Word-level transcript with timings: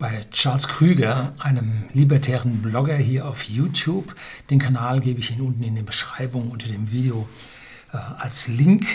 bei 0.00 0.24
Charles 0.32 0.66
Krüger, 0.66 1.34
einem 1.38 1.84
libertären 1.92 2.62
Blogger 2.62 2.96
hier 2.96 3.28
auf 3.28 3.44
YouTube. 3.44 4.14
Den 4.48 4.58
Kanal 4.58 5.00
gebe 5.00 5.20
ich 5.20 5.30
Ihnen 5.30 5.42
unten 5.42 5.62
in 5.62 5.74
der 5.74 5.82
Beschreibung 5.82 6.50
unter 6.50 6.68
dem 6.68 6.90
Video 6.90 7.28
äh, 7.92 7.98
als 7.98 8.48
Link. 8.48 8.86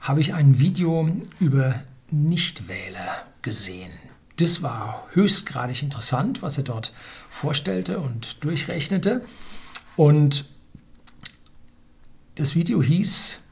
Habe 0.00 0.20
ich 0.20 0.34
ein 0.34 0.60
Video 0.60 1.10
über 1.40 1.82
Nichtwähler 2.10 3.26
gesehen. 3.42 3.90
Das 4.36 4.62
war 4.62 5.08
höchstgradig 5.10 5.82
interessant, 5.82 6.42
was 6.42 6.58
er 6.58 6.64
dort 6.64 6.94
vorstellte 7.28 7.98
und 7.98 8.44
durchrechnete. 8.44 9.22
Und 9.96 10.44
das 12.36 12.54
Video 12.54 12.80
hieß 12.80 13.42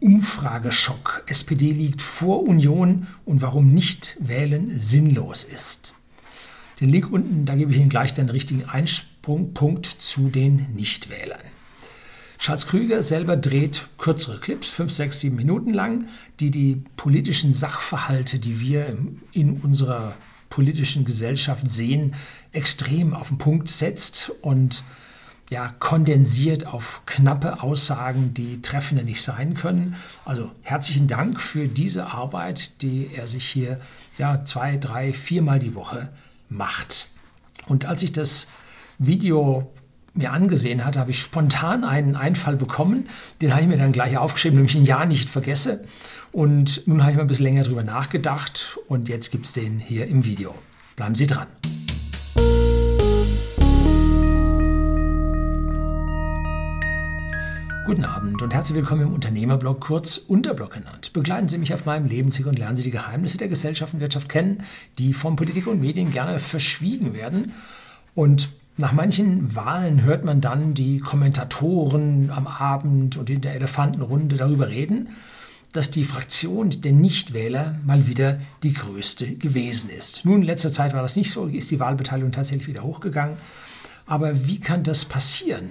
Umfrageschock. 0.00 1.24
SPD 1.26 1.72
liegt 1.72 2.02
vor 2.02 2.42
Union 2.42 3.06
und 3.24 3.42
warum 3.42 3.72
nicht 3.72 4.16
wählen 4.20 4.78
sinnlos 4.78 5.44
ist. 5.44 5.94
Den 6.80 6.90
Link 6.90 7.10
unten, 7.10 7.46
da 7.46 7.54
gebe 7.54 7.72
ich 7.72 7.78
Ihnen 7.78 7.88
gleich 7.88 8.12
den 8.12 8.28
richtigen 8.28 8.64
Einsprungpunkt 8.64 9.86
zu 9.86 10.28
den 10.28 10.66
Nichtwählern. 10.74 11.40
Charles 12.38 12.66
Krüger 12.66 13.02
selber 13.02 13.36
dreht 13.36 13.88
kürzere 13.96 14.38
Clips, 14.38 14.68
5, 14.68 14.92
6, 14.92 15.20
7 15.20 15.36
Minuten 15.36 15.72
lang, 15.72 16.08
die 16.38 16.50
die 16.50 16.82
politischen 16.96 17.54
Sachverhalte, 17.54 18.38
die 18.38 18.60
wir 18.60 18.98
in 19.32 19.60
unserer 19.60 20.14
politischen 20.50 21.04
Gesellschaft 21.06 21.68
sehen, 21.68 22.14
extrem 22.52 23.14
auf 23.14 23.28
den 23.28 23.38
Punkt 23.38 23.70
setzt 23.70 24.30
und 24.42 24.84
ja, 25.50 25.74
kondensiert 25.78 26.66
auf 26.66 27.02
knappe 27.06 27.62
Aussagen, 27.62 28.34
die 28.34 28.62
treffender 28.62 29.04
nicht 29.04 29.22
sein 29.22 29.54
können. 29.54 29.94
Also 30.24 30.50
herzlichen 30.62 31.06
Dank 31.06 31.40
für 31.40 31.68
diese 31.68 32.06
Arbeit, 32.06 32.82
die 32.82 33.10
er 33.14 33.26
sich 33.26 33.46
hier 33.46 33.80
ja, 34.18 34.44
zwei, 34.44 34.76
drei, 34.76 35.12
viermal 35.12 35.58
die 35.58 35.74
Woche 35.74 36.10
macht. 36.48 37.08
Und 37.66 37.84
als 37.84 38.02
ich 38.02 38.12
das 38.12 38.48
Video 38.98 39.70
mir 40.14 40.32
angesehen 40.32 40.84
hatte, 40.84 40.98
habe 40.98 41.10
ich 41.10 41.20
spontan 41.20 41.84
einen 41.84 42.16
Einfall 42.16 42.56
bekommen. 42.56 43.08
Den 43.42 43.52
habe 43.52 43.62
ich 43.62 43.68
mir 43.68 43.76
dann 43.76 43.92
gleich 43.92 44.16
aufgeschrieben, 44.16 44.56
nämlich 44.56 44.76
ein 44.76 44.84
Jahr 44.84 45.06
nicht 45.06 45.28
vergesse. 45.28 45.84
Und 46.32 46.86
nun 46.86 47.02
habe 47.02 47.12
ich 47.12 47.16
mal 47.16 47.22
ein 47.22 47.28
bisschen 47.28 47.44
länger 47.44 47.62
darüber 47.62 47.82
nachgedacht 47.82 48.78
und 48.88 49.08
jetzt 49.08 49.30
gibt 49.30 49.46
es 49.46 49.52
den 49.52 49.78
hier 49.78 50.06
im 50.06 50.24
Video. 50.24 50.54
Bleiben 50.96 51.14
Sie 51.14 51.26
dran. 51.26 51.46
Guten 57.86 58.04
Abend 58.04 58.42
und 58.42 58.52
herzlich 58.52 58.74
willkommen 58.74 59.02
im 59.02 59.14
Unternehmerblog, 59.14 59.78
kurz 59.78 60.16
Unterblog 60.16 60.72
genannt. 60.72 61.12
Begleiten 61.12 61.48
Sie 61.48 61.56
mich 61.56 61.72
auf 61.72 61.84
meinem 61.84 62.08
Lebensweg 62.08 62.46
und 62.46 62.58
lernen 62.58 62.74
Sie 62.74 62.82
die 62.82 62.90
Geheimnisse 62.90 63.38
der 63.38 63.46
Gesellschaft 63.46 63.94
und 63.94 64.00
Wirtschaft 64.00 64.28
kennen, 64.28 64.64
die 64.98 65.14
von 65.14 65.36
Politik 65.36 65.68
und 65.68 65.80
Medien 65.80 66.10
gerne 66.10 66.40
verschwiegen 66.40 67.14
werden. 67.14 67.52
Und 68.16 68.48
nach 68.76 68.92
manchen 68.92 69.54
Wahlen 69.54 70.02
hört 70.02 70.24
man 70.24 70.40
dann 70.40 70.74
die 70.74 70.98
Kommentatoren 70.98 72.32
am 72.32 72.48
Abend 72.48 73.18
und 73.18 73.30
in 73.30 73.40
der 73.40 73.54
Elefantenrunde 73.54 74.34
darüber 74.34 74.66
reden, 74.66 75.10
dass 75.72 75.92
die 75.92 76.02
Fraktion 76.02 76.70
der 76.70 76.90
Nichtwähler 76.90 77.78
mal 77.86 78.08
wieder 78.08 78.40
die 78.64 78.72
größte 78.72 79.36
gewesen 79.36 79.90
ist. 79.90 80.24
Nun, 80.24 80.40
in 80.40 80.46
letzter 80.46 80.70
Zeit 80.70 80.92
war 80.92 81.02
das 81.02 81.14
nicht 81.14 81.30
so, 81.30 81.46
ist 81.46 81.70
die 81.70 81.78
Wahlbeteiligung 81.78 82.32
tatsächlich 82.32 82.66
wieder 82.66 82.82
hochgegangen. 82.82 83.36
Aber 84.06 84.48
wie 84.48 84.58
kann 84.58 84.82
das 84.82 85.04
passieren? 85.04 85.70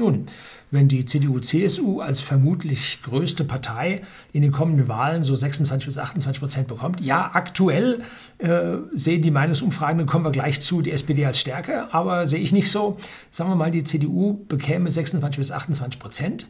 Nun, 0.00 0.26
wenn 0.70 0.88
die 0.88 1.04
CDU-CSU 1.04 2.00
als 2.00 2.20
vermutlich 2.20 3.00
größte 3.02 3.44
Partei 3.44 4.00
in 4.32 4.40
den 4.40 4.50
kommenden 4.50 4.88
Wahlen 4.88 5.22
so 5.22 5.34
26 5.34 5.86
bis 5.86 5.98
28 5.98 6.40
Prozent 6.40 6.68
bekommt, 6.68 7.02
ja, 7.02 7.30
aktuell 7.34 8.02
äh, 8.38 8.76
sehen 8.92 9.20
die 9.20 9.30
Meinungsumfragen, 9.30 9.98
dann 9.98 10.06
kommen 10.06 10.24
wir 10.24 10.32
gleich 10.32 10.60
zu, 10.60 10.80
die 10.80 10.92
SPD 10.92 11.26
als 11.26 11.38
stärker, 11.38 11.94
aber 11.94 12.26
sehe 12.26 12.40
ich 12.40 12.52
nicht 12.52 12.70
so. 12.70 12.96
Sagen 13.30 13.50
wir 13.50 13.56
mal, 13.56 13.70
die 13.70 13.84
CDU 13.84 14.42
bekäme 14.48 14.90
26 14.90 15.38
bis 15.38 15.50
28 15.52 16.00
Prozent 16.00 16.46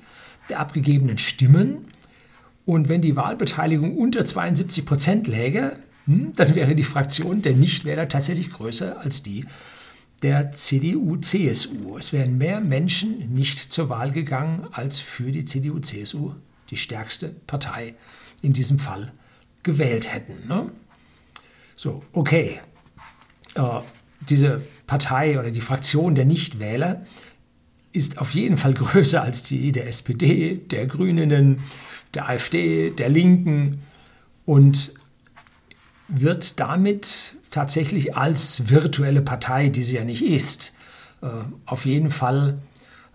der 0.49 0.61
abgegebenen 0.61 1.19
Stimmen. 1.19 1.89
Und 2.67 2.89
wenn 2.89 3.03
die 3.03 3.17
Wahlbeteiligung 3.17 3.97
unter 3.97 4.25
72 4.25 4.87
Prozent 4.87 5.27
läge, 5.27 5.77
hm, 6.07 6.35
dann 6.37 6.55
wäre 6.55 6.77
die 6.77 6.85
Fraktion 6.85 7.43
der 7.43 7.55
Nichtwähler 7.55 8.09
tatsächlich 8.09 8.53
größer 8.53 9.01
als 9.01 9.25
die 9.25 9.47
der 10.23 10.53
CDU-CSU. 10.53 11.97
Es 11.97 12.13
wären 12.13 12.39
mehr 12.39 12.61
Menschen 12.61 13.33
nicht 13.33 13.73
zur 13.73 13.89
Wahl 13.89 14.13
gegangen, 14.13 14.67
als 14.73 15.01
für 15.01 15.33
die 15.33 15.45
CDU-CSU, 15.45 16.33
die 16.71 16.77
stärkste 16.77 17.29
Partei 17.47 17.95
in 18.43 18.53
diesem 18.53 18.79
Fall, 18.79 19.13
gewählt 19.63 20.13
hätten. 20.13 20.47
Ne? 20.49 20.71
So, 21.77 22.03
okay. 22.13 22.61
Äh, 23.55 23.81
diese 24.29 24.61
Partei 24.87 25.39
oder 25.39 25.51
die 25.51 25.63
Fraktion 25.63 26.15
der 26.15 26.27
Nichtwähler 26.27 27.07
ist 27.93 28.19
auf 28.19 28.35
jeden 28.35 28.57
Fall 28.57 28.75
größer 28.75 29.23
als 29.23 29.43
die 29.43 29.73
der 29.73 29.89
SPD, 29.89 30.57
der 30.57 30.87
Grünen, 30.87 31.61
der 32.15 32.29
AfD, 32.29 32.91
der 32.91 33.09
Linken 33.09 33.83
und 34.45 34.95
wird 36.09 36.59
damit 36.61 37.37
tatsächlich 37.51 38.17
als 38.17 38.69
virtuelle 38.69 39.23
Partei, 39.23 39.69
die 39.69 39.83
sie 39.83 39.97
ja 39.97 40.05
nicht 40.05 40.25
ist, 40.25 40.73
äh, 41.23 41.27
auf 41.67 41.85
jeden 41.85 42.11
Fall 42.11 42.59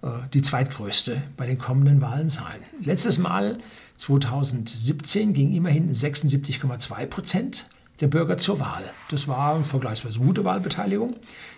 äh, 0.02 0.08
die 0.34 0.42
zweitgrößte 0.42 1.22
bei 1.38 1.46
den 1.46 1.58
kommenden 1.58 2.02
Wahlen 2.02 2.30
sein. 2.30 2.60
Letztes 2.84 3.18
Mal, 3.18 3.58
2017, 3.98 5.34
ging 5.34 5.54
immerhin 5.54 5.94
76,2 5.94 7.06
Prozent 7.06 7.66
der 8.02 8.08
Bürger 8.08 8.38
zur 8.38 8.60
Wahl. 8.60 8.84
Das 9.10 9.28
war 9.28 9.56
eine 9.56 9.64
vergleichsweise 9.64 10.20
gute 10.20 10.44
Wahlbeteiligung. 10.44 11.16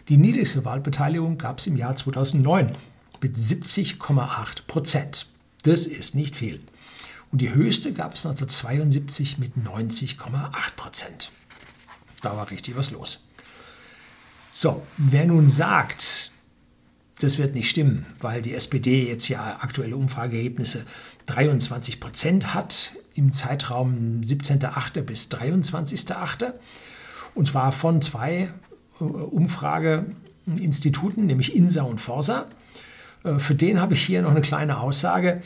Die 0.07 0.17
niedrigste 0.17 0.63
Wahlbeteiligung 0.65 1.37
gab 1.37 1.59
es 1.59 1.67
im 1.67 1.75
Jahr 1.75 1.95
2009 1.95 2.73
mit 3.21 3.35
70,8 3.35 4.67
Prozent. 4.67 5.25
Das 5.63 5.87
ist 5.87 6.13
nicht 6.13 6.35
viel. 6.35 6.61
Und 7.31 7.41
die 7.41 7.53
höchste 7.53 7.91
gab 7.91 8.13
es 8.13 8.25
1972 8.25 9.39
mit 9.39 9.57
90,8 9.57 10.75
Prozent. 10.75 11.31
Da 12.21 12.35
war 12.35 12.51
richtig 12.51 12.75
was 12.75 12.91
los. 12.91 13.23
So, 14.51 14.83
wer 14.97 15.27
nun 15.27 15.49
sagt, 15.49 16.31
das 17.19 17.37
wird 17.37 17.55
nicht 17.55 17.69
stimmen, 17.69 18.05
weil 18.19 18.41
die 18.41 18.53
SPD 18.53 19.07
jetzt 19.07 19.27
ja 19.27 19.57
aktuelle 19.61 19.97
Umfrageergebnisse 19.97 20.85
23 21.27 21.99
Prozent 21.99 22.53
hat 22.53 22.93
im 23.15 23.33
Zeitraum 23.33 24.21
17.8. 24.21 25.01
bis 25.01 25.29
23.8. 25.29 26.53
Und 27.35 27.47
zwar 27.47 27.71
von 27.71 28.01
zwei 28.01 28.49
äh, 28.99 29.03
Umfrageinstituten, 29.03 31.25
nämlich 31.25 31.55
INSA 31.55 31.83
und 31.83 31.99
Forsa. 31.99 32.47
Äh, 33.23 33.39
für 33.39 33.55
den 33.55 33.81
habe 33.81 33.93
ich 33.93 34.05
hier 34.05 34.21
noch 34.21 34.31
eine 34.31 34.41
kleine 34.41 34.79
Aussage. 34.79 35.41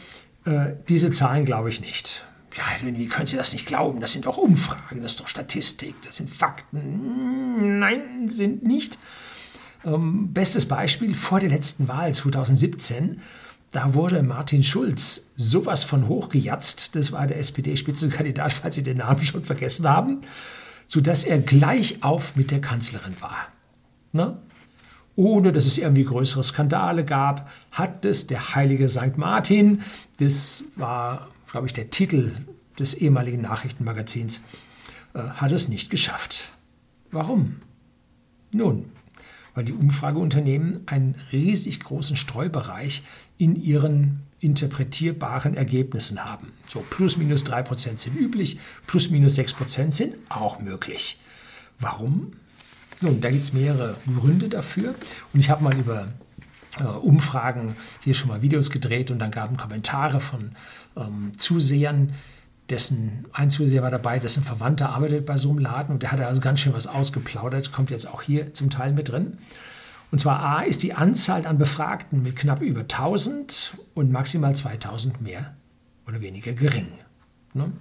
Äh, 0.45 0.73
diese 0.89 1.11
Zahlen 1.11 1.45
glaube 1.45 1.69
ich 1.69 1.81
nicht. 1.81 2.25
Ja, 2.55 2.63
wie 2.81 3.07
können 3.07 3.27
Sie 3.27 3.37
das 3.37 3.53
nicht 3.53 3.65
glauben? 3.65 4.01
Das 4.01 4.11
sind 4.11 4.25
doch 4.25 4.37
Umfragen, 4.37 5.01
das 5.01 5.13
ist 5.13 5.21
doch 5.21 5.27
Statistik, 5.27 5.95
das 6.03 6.17
sind 6.17 6.29
Fakten. 6.29 7.79
Nein, 7.79 8.27
sind 8.27 8.63
nicht. 8.63 8.97
Ähm, 9.85 10.33
bestes 10.33 10.67
Beispiel 10.67 11.15
vor 11.15 11.39
der 11.39 11.49
letzten 11.49 11.87
Wahl 11.87 12.13
2017. 12.13 13.21
Da 13.71 13.93
wurde 13.93 14.21
Martin 14.21 14.63
Schulz 14.63 15.31
sowas 15.37 15.83
von 15.85 16.09
hochgejatzt, 16.09 16.95
das 16.95 17.13
war 17.13 17.25
der 17.25 17.39
SPD-Spitzenkandidat, 17.39 18.51
falls 18.61 18.75
Sie 18.75 18.83
den 18.83 18.97
Namen 18.97 19.21
schon 19.21 19.43
vergessen 19.43 19.87
haben, 19.87 20.21
sodass 20.87 21.23
er 21.23 21.39
gleich 21.39 22.03
auf 22.03 22.35
mit 22.35 22.51
der 22.51 22.59
Kanzlerin 22.59 23.15
war. 23.21 23.47
Ne? 24.11 24.37
Ohne 25.15 25.53
dass 25.53 25.65
es 25.65 25.77
irgendwie 25.77 26.03
größere 26.03 26.43
Skandale 26.43 27.05
gab, 27.05 27.49
hat 27.71 28.03
es 28.05 28.27
der 28.27 28.55
heilige 28.55 28.89
St. 28.89 29.17
Martin, 29.17 29.81
das 30.19 30.65
war 30.75 31.29
glaube 31.51 31.67
ich, 31.67 31.73
der 31.73 31.89
Titel 31.89 32.31
des 32.79 32.93
ehemaligen 32.95 33.41
Nachrichtenmagazins, 33.41 34.41
äh, 35.13 35.19
hat 35.19 35.51
es 35.51 35.67
nicht 35.67 35.89
geschafft. 35.89 36.49
Warum? 37.11 37.57
Nun, 38.51 38.85
weil 39.53 39.65
die 39.65 39.73
Umfrageunternehmen 39.73 40.87
einen 40.87 41.15
riesig 41.31 41.81
großen 41.81 42.15
Streubereich 42.15 43.03
in 43.37 43.61
ihren 43.61 44.21
interpretierbaren 44.39 45.55
Ergebnissen 45.55 46.23
haben. 46.23 46.53
So 46.67 46.83
plus 46.89 47.17
minus 47.17 47.45
3% 47.45 47.97
sind 47.97 48.15
üblich, 48.15 48.59
plus 48.87 49.09
minus 49.09 49.37
6% 49.37 49.91
sind 49.91 50.15
auch 50.29 50.59
möglich. 50.59 51.19
Warum? 51.79 52.33
Nun, 53.01 53.19
da 53.19 53.29
gibt 53.29 53.43
es 53.43 53.53
mehrere 53.53 53.97
Gründe 54.05 54.47
dafür. 54.47 54.95
Und 55.33 55.39
ich 55.39 55.49
habe 55.49 55.63
mal 55.63 55.77
über 55.77 56.07
äh, 56.79 56.83
Umfragen 56.83 57.75
hier 58.03 58.13
schon 58.13 58.29
mal 58.29 58.41
Videos 58.41 58.69
gedreht 58.69 59.11
und 59.11 59.19
dann 59.19 59.31
gaben 59.31 59.57
Kommentare 59.57 60.19
von 60.19 60.51
ähm, 60.95 61.31
Zusehern, 61.37 62.13
dessen 62.69 63.25
ein 63.33 63.49
Zuseher 63.49 63.83
war 63.83 63.91
dabei, 63.91 64.19
dessen 64.19 64.43
Verwandter 64.43 64.89
arbeitet 64.89 65.25
bei 65.25 65.37
so 65.37 65.49
einem 65.49 65.59
Laden 65.59 65.93
und 65.93 66.03
der 66.03 66.11
hat 66.11 66.21
also 66.21 66.41
ganz 66.41 66.61
schön 66.61 66.73
was 66.73 66.87
ausgeplaudert, 66.87 67.71
kommt 67.71 67.91
jetzt 67.91 68.07
auch 68.07 68.21
hier 68.21 68.53
zum 68.53 68.69
Teil 68.69 68.93
mit 68.93 69.09
drin. 69.09 69.37
Und 70.11 70.19
zwar 70.19 70.41
A 70.41 70.61
ist 70.63 70.83
die 70.83 70.93
Anzahl 70.93 71.45
an 71.45 71.57
Befragten 71.57 72.21
mit 72.21 72.35
knapp 72.35 72.61
über 72.61 72.81
1000 72.81 73.77
und 73.93 74.11
maximal 74.11 74.53
2000 74.53 75.21
mehr 75.21 75.53
oder 76.05 76.21
weniger 76.21 76.53
gering. 76.53 76.87
Ne? 77.53 77.71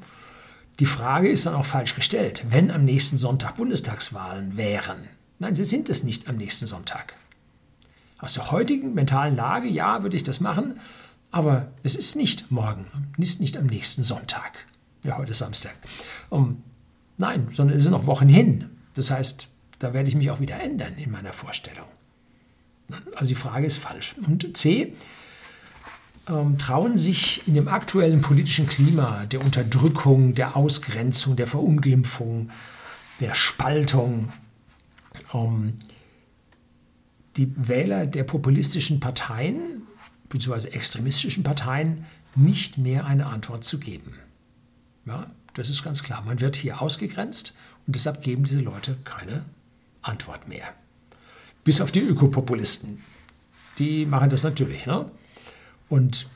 Die 0.78 0.86
Frage 0.86 1.28
ist 1.28 1.46
dann 1.46 1.54
auch 1.54 1.64
falsch 1.64 1.94
gestellt, 1.94 2.46
wenn 2.50 2.70
am 2.70 2.84
nächsten 2.84 3.18
Sonntag 3.18 3.56
Bundestagswahlen 3.56 4.56
wären. 4.56 5.08
Nein, 5.38 5.54
sie 5.54 5.64
sind 5.64 5.90
es 5.90 6.04
nicht 6.04 6.28
am 6.28 6.36
nächsten 6.36 6.66
Sonntag. 6.66 7.16
Aus 8.18 8.34
der 8.34 8.50
heutigen 8.50 8.94
mentalen 8.94 9.36
Lage, 9.36 9.68
ja, 9.68 10.02
würde 10.02 10.16
ich 10.16 10.22
das 10.22 10.40
machen, 10.40 10.80
aber 11.30 11.68
es 11.82 11.94
ist 11.94 12.16
nicht 12.16 12.50
morgen, 12.50 12.86
ist 13.18 13.40
nicht 13.40 13.56
am 13.56 13.66
nächsten 13.66 14.02
Sonntag. 14.02 14.66
Ja, 15.04 15.16
heute 15.16 15.30
ist 15.30 15.38
Samstag. 15.38 15.74
Um, 16.28 16.62
nein, 17.18 17.48
sondern 17.52 17.76
es 17.76 17.84
sind 17.84 17.92
noch 17.92 18.06
Wochen 18.06 18.28
hin. 18.28 18.70
Das 18.94 19.10
heißt, 19.10 19.48
da 19.78 19.94
werde 19.94 20.08
ich 20.08 20.14
mich 20.14 20.30
auch 20.30 20.40
wieder 20.40 20.60
ändern 20.60 20.94
in 20.96 21.10
meiner 21.10 21.32
Vorstellung. 21.32 21.86
Also 23.14 23.28
die 23.28 23.34
Frage 23.36 23.66
ist 23.66 23.76
falsch. 23.76 24.16
Und 24.26 24.56
C, 24.56 24.92
ähm, 26.28 26.58
trauen 26.58 26.96
sich 26.96 27.46
in 27.46 27.54
dem 27.54 27.68
aktuellen 27.68 28.20
politischen 28.20 28.66
Klima 28.66 29.26
der 29.26 29.42
Unterdrückung, 29.42 30.34
der 30.34 30.56
Ausgrenzung, 30.56 31.36
der 31.36 31.46
Verunglimpfung, 31.46 32.50
der 33.20 33.34
Spaltung, 33.34 34.30
ähm, 35.32 35.74
die 37.36 37.52
Wähler 37.56 38.06
der 38.06 38.24
populistischen 38.24 39.00
Parteien 39.00 39.82
bzw. 40.30 40.68
extremistischen 40.68 41.42
Parteien 41.42 42.06
nicht 42.34 42.78
mehr 42.78 43.04
eine 43.04 43.26
Antwort 43.26 43.64
zu 43.64 43.78
geben. 43.78 44.14
Ja, 45.04 45.26
das 45.54 45.68
ist 45.68 45.82
ganz 45.82 46.02
klar. 46.02 46.22
Man 46.22 46.40
wird 46.40 46.56
hier 46.56 46.80
ausgegrenzt 46.80 47.54
und 47.86 47.94
deshalb 47.94 48.22
geben 48.22 48.44
diese 48.44 48.60
Leute 48.60 48.96
keine 49.04 49.44
Antwort 50.00 50.48
mehr. 50.48 50.72
Bis 51.64 51.82
auf 51.82 51.92
die 51.92 52.00
Ökopopulisten. 52.00 53.02
Die 53.78 54.06
machen 54.06 54.30
das 54.30 54.42
natürlich. 54.42 54.86
Ne? 54.86 55.10
Und 55.88 56.26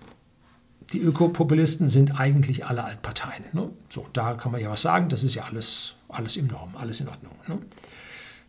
die 0.92 1.00
Ökopopulisten 1.00 1.88
sind 1.88 2.20
eigentlich 2.20 2.66
alle 2.66 2.84
Altparteien. 2.84 3.44
Ne? 3.52 3.70
So, 3.88 4.06
da 4.12 4.34
kann 4.34 4.52
man 4.52 4.60
ja 4.60 4.70
was 4.70 4.82
sagen, 4.82 5.08
das 5.08 5.24
ist 5.24 5.34
ja 5.34 5.44
alles, 5.44 5.94
alles 6.08 6.36
im 6.36 6.48
Norm, 6.48 6.76
alles 6.76 7.00
in 7.00 7.08
Ordnung. 7.08 7.32
Ne? 7.46 7.58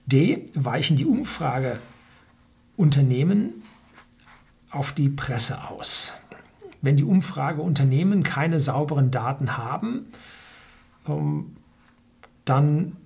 D, 0.05 0.45
weichen 0.53 0.97
die 0.97 1.05
Umfrageunternehmen 1.05 3.63
auf 4.75 4.91
die 4.91 5.09
Presse 5.09 5.69
aus. 5.69 6.13
Wenn 6.81 6.97
die 6.97 7.03
Umfrageunternehmen 7.03 8.23
keine 8.23 8.59
sauberen 8.59 9.11
Daten 9.11 9.57
haben, 9.57 10.07
ähm, 11.07 11.55
dann 12.45 12.97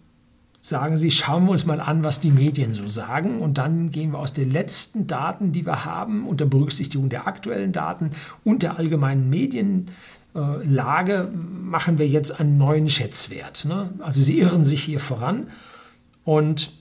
sagen 0.62 0.98
sie, 0.98 1.12
schauen 1.12 1.46
wir 1.46 1.52
uns 1.52 1.66
mal 1.66 1.80
an, 1.80 2.04
was 2.04 2.20
die 2.20 2.32
Medien 2.32 2.74
so 2.74 2.88
sagen. 2.88 3.40
Und 3.40 3.58
dann 3.58 3.92
gehen 3.92 4.12
wir 4.12 4.20
aus 4.20 4.34
den 4.34 4.52
letzten 4.52 5.08
Daten, 5.08 5.52
die 5.52 5.66
wir 5.66 5.86
haben, 5.86 6.28
unter 6.28 6.46
Berücksichtigung 6.46 7.10
der 7.10 7.28
aktuellen 7.28 7.72
Daten 7.72 8.12
und 8.44 8.64
der 8.64 8.78
allgemeinen 8.78 9.30
Medienlage, 9.30 11.32
machen 11.34 11.98
wir 11.98 12.08
jetzt 12.08 12.40
einen 12.40 12.58
neuen 12.58 12.90
Schätzwert. 12.90 13.66
Ne? 13.66 13.90
Also 14.00 14.22
sie 14.22 14.40
irren 14.40 14.66
sich 14.66 14.84
hier 14.84 15.00
voran. 15.00 15.48
Und 16.26 16.72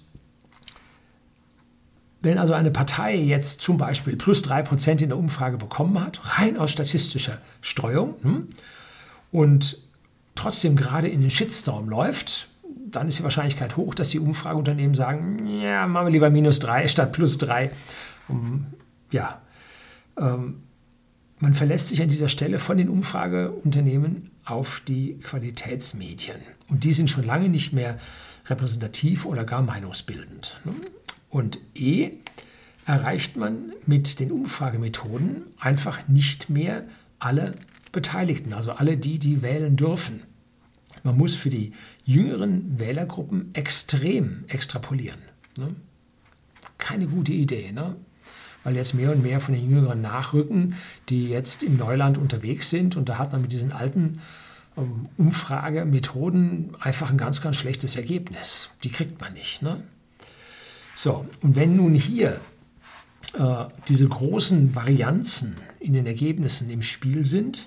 wenn 2.20 2.38
also 2.38 2.52
eine 2.52 2.70
Partei 2.70 3.16
jetzt 3.16 3.60
zum 3.60 3.78
Beispiel 3.78 4.16
plus 4.16 4.44
3% 4.44 5.02
in 5.02 5.08
der 5.10 5.18
Umfrage 5.18 5.56
bekommen 5.56 6.00
hat, 6.00 6.20
rein 6.38 6.56
aus 6.56 6.70
statistischer 6.70 7.38
Streuung, 7.60 8.14
hm, 8.22 8.48
und 9.30 9.78
trotzdem 10.34 10.76
gerade 10.76 11.08
in 11.08 11.20
den 11.20 11.30
Shitstorm 11.30 11.88
läuft, 11.88 12.48
dann 12.90 13.08
ist 13.08 13.18
die 13.18 13.24
Wahrscheinlichkeit 13.24 13.76
hoch, 13.76 13.94
dass 13.94 14.10
die 14.10 14.20
Umfrageunternehmen 14.20 14.94
sagen, 14.94 15.46
ja, 15.60 15.86
machen 15.86 16.06
wir 16.06 16.12
lieber 16.12 16.30
minus 16.30 16.58
drei 16.58 16.88
statt 16.88 17.12
plus 17.12 17.38
drei. 17.38 17.70
Um, 18.28 18.66
ja, 19.10 19.40
ähm, 20.18 20.62
man 21.38 21.54
verlässt 21.54 21.88
sich 21.88 22.02
an 22.02 22.08
dieser 22.08 22.28
Stelle 22.28 22.58
von 22.58 22.78
den 22.78 22.88
Umfrageunternehmen 22.88 24.30
auf 24.44 24.82
die 24.86 25.18
Qualitätsmedien. 25.18 26.36
Und 26.68 26.84
die 26.84 26.92
sind 26.92 27.10
schon 27.10 27.24
lange 27.24 27.48
nicht 27.48 27.72
mehr 27.72 27.98
repräsentativ 28.46 29.24
oder 29.24 29.44
gar 29.44 29.62
meinungsbildend. 29.62 30.60
Und 31.30 31.58
E 31.74 32.10
erreicht 32.86 33.36
man 33.36 33.72
mit 33.86 34.18
den 34.18 34.32
Umfragemethoden 34.32 35.44
einfach 35.58 36.08
nicht 36.08 36.48
mehr 36.48 36.84
alle 37.18 37.54
Beteiligten, 37.92 38.52
also 38.52 38.72
alle 38.72 38.96
die, 38.96 39.18
die 39.18 39.42
wählen 39.42 39.76
dürfen. 39.76 40.22
Man 41.02 41.16
muss 41.16 41.34
für 41.34 41.50
die 41.50 41.72
jüngeren 42.04 42.78
Wählergruppen 42.78 43.50
extrem 43.54 44.44
extrapolieren. 44.48 45.20
Ne? 45.56 45.74
Keine 46.78 47.06
gute 47.06 47.32
Idee, 47.32 47.72
ne? 47.72 47.96
weil 48.64 48.76
jetzt 48.76 48.94
mehr 48.94 49.12
und 49.12 49.22
mehr 49.22 49.40
von 49.40 49.54
den 49.54 49.70
Jüngeren 49.70 50.00
nachrücken, 50.00 50.74
die 51.08 51.28
jetzt 51.28 51.62
im 51.62 51.76
Neuland 51.76 52.18
unterwegs 52.18 52.70
sind. 52.70 52.96
Und 52.96 53.08
da 53.08 53.18
hat 53.18 53.32
man 53.32 53.42
mit 53.42 53.52
diesen 53.52 53.72
alten 53.72 54.20
ähm, 54.76 55.08
Umfragemethoden 55.16 56.76
einfach 56.80 57.10
ein 57.10 57.18
ganz, 57.18 57.40
ganz 57.40 57.56
schlechtes 57.56 57.96
Ergebnis. 57.96 58.70
Die 58.82 58.90
kriegt 58.90 59.20
man 59.20 59.32
nicht. 59.34 59.62
Ne? 59.62 59.82
So, 60.98 61.26
und 61.42 61.54
wenn 61.54 61.76
nun 61.76 61.94
hier 61.94 62.40
äh, 63.34 63.64
diese 63.86 64.08
großen 64.08 64.74
Varianzen 64.74 65.56
in 65.78 65.92
den 65.92 66.06
Ergebnissen 66.06 66.70
im 66.70 66.82
Spiel 66.82 67.24
sind, 67.24 67.66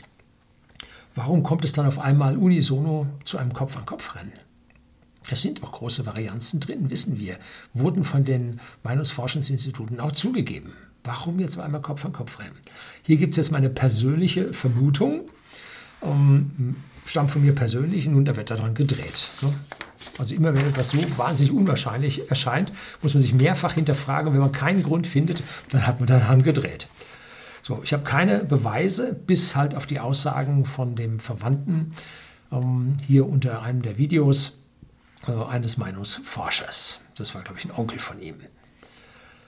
Warum 1.16 1.44
kommt 1.44 1.66
es 1.66 1.74
dann 1.74 1.86
auf 1.86 2.00
einmal 2.00 2.38
unisono 2.38 3.08
zu 3.26 3.38
einem 3.38 3.54
Kopf-an-Kopf-Rennen? 3.54 4.34
Es 5.30 5.42
sind 5.42 5.62
auch 5.64 5.72
große 5.72 6.06
Varianzen 6.06 6.60
drin, 6.60 6.90
wissen 6.90 7.20
wir, 7.20 7.38
wurden 7.74 8.04
von 8.04 8.24
den 8.24 8.60
Meinungsforschungsinstituten 8.84 10.00
auch 10.00 10.14
zugegeben. 10.14 10.74
Warum 11.04 11.40
jetzt 11.40 11.58
auf 11.58 11.64
einmal 11.64 11.82
Kopf-an-Kopf-Rennen? 11.82 12.58
Hier 13.04 13.18
gibt 13.18 13.34
es 13.34 13.38
jetzt 13.38 13.52
meine 13.52 13.70
persönliche 13.70 14.54
Vermutung, 14.54 15.30
ähm, 16.02 16.76
stammt 17.06 17.32
von 17.32 17.42
mir 17.42 17.54
persönlich, 17.54 18.08
nun 18.08 18.26
da 18.26 18.36
wird 18.36 18.50
daran 18.50 18.74
gedreht. 18.74 19.30
Ne? 19.42 19.54
Also 20.18 20.36
immer 20.36 20.56
wenn 20.56 20.68
etwas 20.68 20.90
so 20.90 20.98
wahnsinnig 21.18 21.54
unwahrscheinlich 21.54 22.30
erscheint, 22.30 22.74
muss 23.02 23.14
man 23.14 23.22
sich 23.22 23.34
mehrfach 23.34 23.74
hinterfragen. 23.74 24.34
Wenn 24.34 24.40
man 24.40 24.52
keinen 24.52 24.84
Grund 24.84 25.08
findet, 25.08 25.44
dann 25.70 25.86
hat 25.86 26.00
man 26.00 26.08
daran 26.08 26.44
gedreht. 26.44 26.90
So, 27.64 27.82
ich 27.84 27.94
habe 27.94 28.04
keine 28.04 28.44
Beweise, 28.44 29.14
bis 29.14 29.56
halt 29.56 29.76
auf 29.76 29.86
die 29.86 30.00
Aussagen 30.00 30.66
von 30.66 30.96
dem 30.96 31.20
Verwandten 31.20 31.94
ähm, 32.52 32.98
hier 33.06 33.28
unter 33.28 33.62
einem 33.62 33.82
der 33.82 33.98
Videos 33.98 34.64
äh, 35.28 35.32
eines 35.32 35.78
Meinungsforschers. 35.78 37.02
Das 37.16 37.36
war, 37.36 37.44
glaube 37.44 37.60
ich, 37.60 37.66
ein 37.66 37.72
Onkel 37.72 38.00
von 38.00 38.20
ihm. 38.20 38.36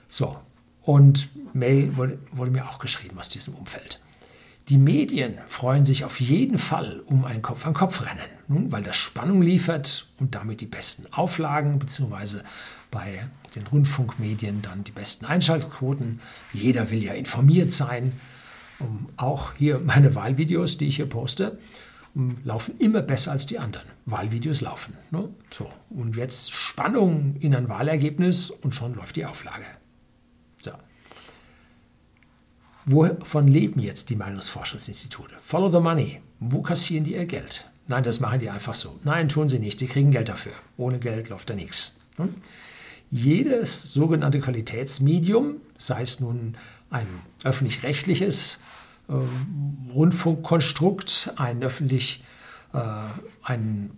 So, 0.08 0.36
und 0.82 1.28
Mail 1.54 1.96
wurde, 1.96 2.18
wurde 2.32 2.50
mir 2.50 2.68
auch 2.68 2.78
geschrieben 2.78 3.18
aus 3.18 3.28
diesem 3.28 3.54
Umfeld. 3.54 4.00
Die 4.68 4.78
Medien 4.78 5.36
freuen 5.46 5.84
sich 5.84 6.04
auf 6.04 6.20
jeden 6.20 6.56
Fall 6.56 7.02
um 7.04 7.26
ein 7.26 7.42
Kopf-an-Kopf-Rennen, 7.42 8.30
nun, 8.48 8.72
weil 8.72 8.82
das 8.82 8.96
Spannung 8.96 9.42
liefert 9.42 10.06
und 10.18 10.34
damit 10.34 10.62
die 10.62 10.66
besten 10.66 11.12
Auflagen 11.12 11.78
bzw. 11.78 12.38
bei 12.90 13.26
den 13.54 13.66
Rundfunkmedien 13.66 14.62
dann 14.62 14.82
die 14.82 14.90
besten 14.90 15.26
Einschaltquoten. 15.26 16.20
Jeder 16.54 16.90
will 16.90 17.02
ja 17.02 17.12
informiert 17.12 17.72
sein. 17.72 18.12
Um, 18.80 19.08
auch 19.16 19.52
hier 19.54 19.78
meine 19.78 20.14
Wahlvideos, 20.14 20.78
die 20.78 20.86
ich 20.86 20.96
hier 20.96 21.06
poste, 21.06 21.58
laufen 22.42 22.76
immer 22.78 23.02
besser 23.02 23.32
als 23.32 23.46
die 23.46 23.58
anderen. 23.58 23.86
Wahlvideos 24.06 24.62
laufen. 24.62 24.94
Ne? 25.10 25.28
So, 25.50 25.70
und 25.90 26.16
jetzt 26.16 26.52
Spannung 26.52 27.36
in 27.40 27.54
ein 27.54 27.68
Wahlergebnis 27.68 28.50
und 28.50 28.74
schon 28.74 28.94
läuft 28.94 29.16
die 29.16 29.26
Auflage. 29.26 29.64
Wovon 32.86 33.48
leben 33.48 33.80
jetzt 33.80 34.10
die 34.10 34.16
Meinungsforschungsinstitute? 34.16 35.36
Follow 35.40 35.70
the 35.70 35.80
money. 35.80 36.20
Wo 36.40 36.60
kassieren 36.62 37.04
die 37.04 37.14
ihr 37.14 37.24
Geld? 37.24 37.64
Nein, 37.86 38.02
das 38.02 38.20
machen 38.20 38.40
die 38.40 38.50
einfach 38.50 38.74
so. 38.74 38.98
Nein, 39.04 39.28
tun 39.28 39.48
sie 39.48 39.58
nicht. 39.58 39.80
Die 39.80 39.86
kriegen 39.86 40.10
Geld 40.10 40.28
dafür. 40.28 40.52
Ohne 40.76 40.98
Geld 40.98 41.28
läuft 41.28 41.50
da 41.50 41.54
nichts. 41.54 42.00
Hm? 42.16 42.34
Jedes 43.10 43.92
sogenannte 43.92 44.40
Qualitätsmedium, 44.40 45.56
sei 45.78 46.02
es 46.02 46.20
nun 46.20 46.56
ein 46.90 47.06
öffentlich-rechtliches 47.44 48.60
äh, 49.08 49.12
Rundfunkkonstrukt, 49.92 51.32
ein 51.36 51.62
öffentlich, 51.62 52.24
äh, 52.72 52.80
ein 53.42 53.90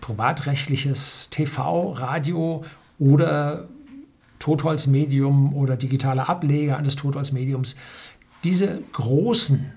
privatrechtliches 0.00 1.30
TV, 1.30 1.92
Radio 1.92 2.64
oder 2.98 3.68
Totholzmedium 4.38 5.54
oder 5.54 5.76
digitale 5.76 6.28
Ableger 6.28 6.76
eines 6.76 6.96
Totholzmediums, 6.96 7.76
diese 8.44 8.80
großen 8.92 9.72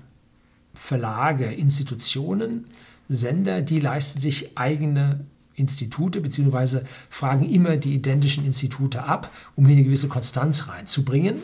Verlage, 0.74 1.46
Institutionen, 1.46 2.66
Sender, 3.10 3.62
die 3.62 3.80
leisten 3.80 4.20
sich 4.20 4.58
eigene 4.58 5.22
Institute 5.56 6.20
bzw. 6.22 6.82
fragen 7.10 7.50
immer 7.50 7.78
die 7.78 7.96
identischen 7.96 8.46
Institute 8.46 9.04
ab, 9.04 9.32
um 9.56 9.66
hier 9.66 9.76
eine 9.76 9.86
gewisse 9.86 10.08
Konstanz 10.08 10.68
reinzubringen. 10.68 11.42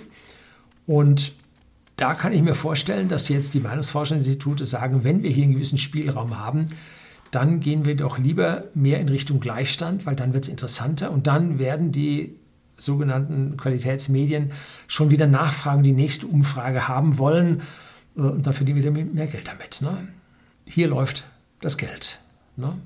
Und 0.85 1.33
da 1.95 2.13
kann 2.13 2.33
ich 2.33 2.41
mir 2.41 2.55
vorstellen, 2.55 3.07
dass 3.07 3.29
jetzt 3.29 3.53
die 3.53 3.59
Meinungsforschungsinstitute 3.59 4.65
sagen, 4.65 5.03
wenn 5.03 5.23
wir 5.23 5.31
hier 5.31 5.45
einen 5.45 5.53
gewissen 5.53 5.77
Spielraum 5.77 6.37
haben, 6.37 6.65
dann 7.31 7.59
gehen 7.59 7.85
wir 7.85 7.95
doch 7.95 8.19
lieber 8.19 8.65
mehr 8.75 8.99
in 8.99 9.09
Richtung 9.09 9.39
Gleichstand, 9.39 10.05
weil 10.05 10.15
dann 10.15 10.33
wird 10.33 10.43
es 10.43 10.49
interessanter 10.49 11.11
und 11.11 11.25
dann 11.25 11.57
werden 11.57 11.91
die 11.91 12.35
sogenannten 12.75 13.57
Qualitätsmedien 13.57 14.51
schon 14.87 15.11
wieder 15.11 15.27
nachfragen, 15.27 15.83
die 15.83 15.93
nächste 15.93 16.27
Umfrage 16.27 16.87
haben 16.87 17.17
wollen 17.17 17.61
äh, 18.15 18.21
und 18.21 18.45
dann 18.45 18.53
verdienen 18.53 18.83
wir 18.83 18.91
mehr 18.91 19.27
Geld 19.27 19.47
damit. 19.47 19.81
Ne? 19.81 20.07
Hier 20.65 20.87
läuft 20.87 21.25
das 21.61 21.77
Geld. 21.77 22.19
Ne? 22.55 22.77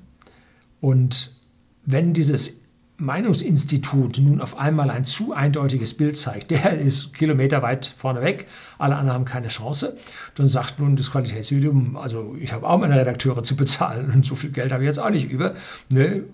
Und 0.80 1.36
wenn 1.84 2.12
dieses 2.12 2.60
Meinungsinstitut 3.00 4.18
nun 4.18 4.40
auf 4.40 4.58
einmal 4.58 4.90
ein 4.90 5.04
zu 5.04 5.32
eindeutiges 5.32 5.94
Bild 5.94 6.16
zeigt, 6.16 6.50
der 6.50 6.78
ist 6.78 7.14
kilometerweit 7.14 7.86
vorne 7.86 8.22
weg, 8.22 8.46
alle 8.78 8.96
anderen 8.96 9.14
haben 9.14 9.24
keine 9.24 9.48
Chance, 9.48 9.96
dann 10.34 10.48
sagt 10.48 10.80
nun 10.80 10.96
das 10.96 11.10
Qualitätsstudium, 11.10 11.96
also 11.96 12.36
ich 12.40 12.52
habe 12.52 12.68
auch 12.68 12.78
meine 12.78 12.96
Redakteure 12.96 13.42
zu 13.42 13.56
bezahlen 13.56 14.10
und 14.14 14.24
so 14.24 14.34
viel 14.34 14.50
Geld 14.50 14.72
habe 14.72 14.82
ich 14.82 14.88
jetzt 14.88 14.98
auch 14.98 15.10
nicht 15.10 15.30
über. 15.30 15.54
Ne, 15.88 16.24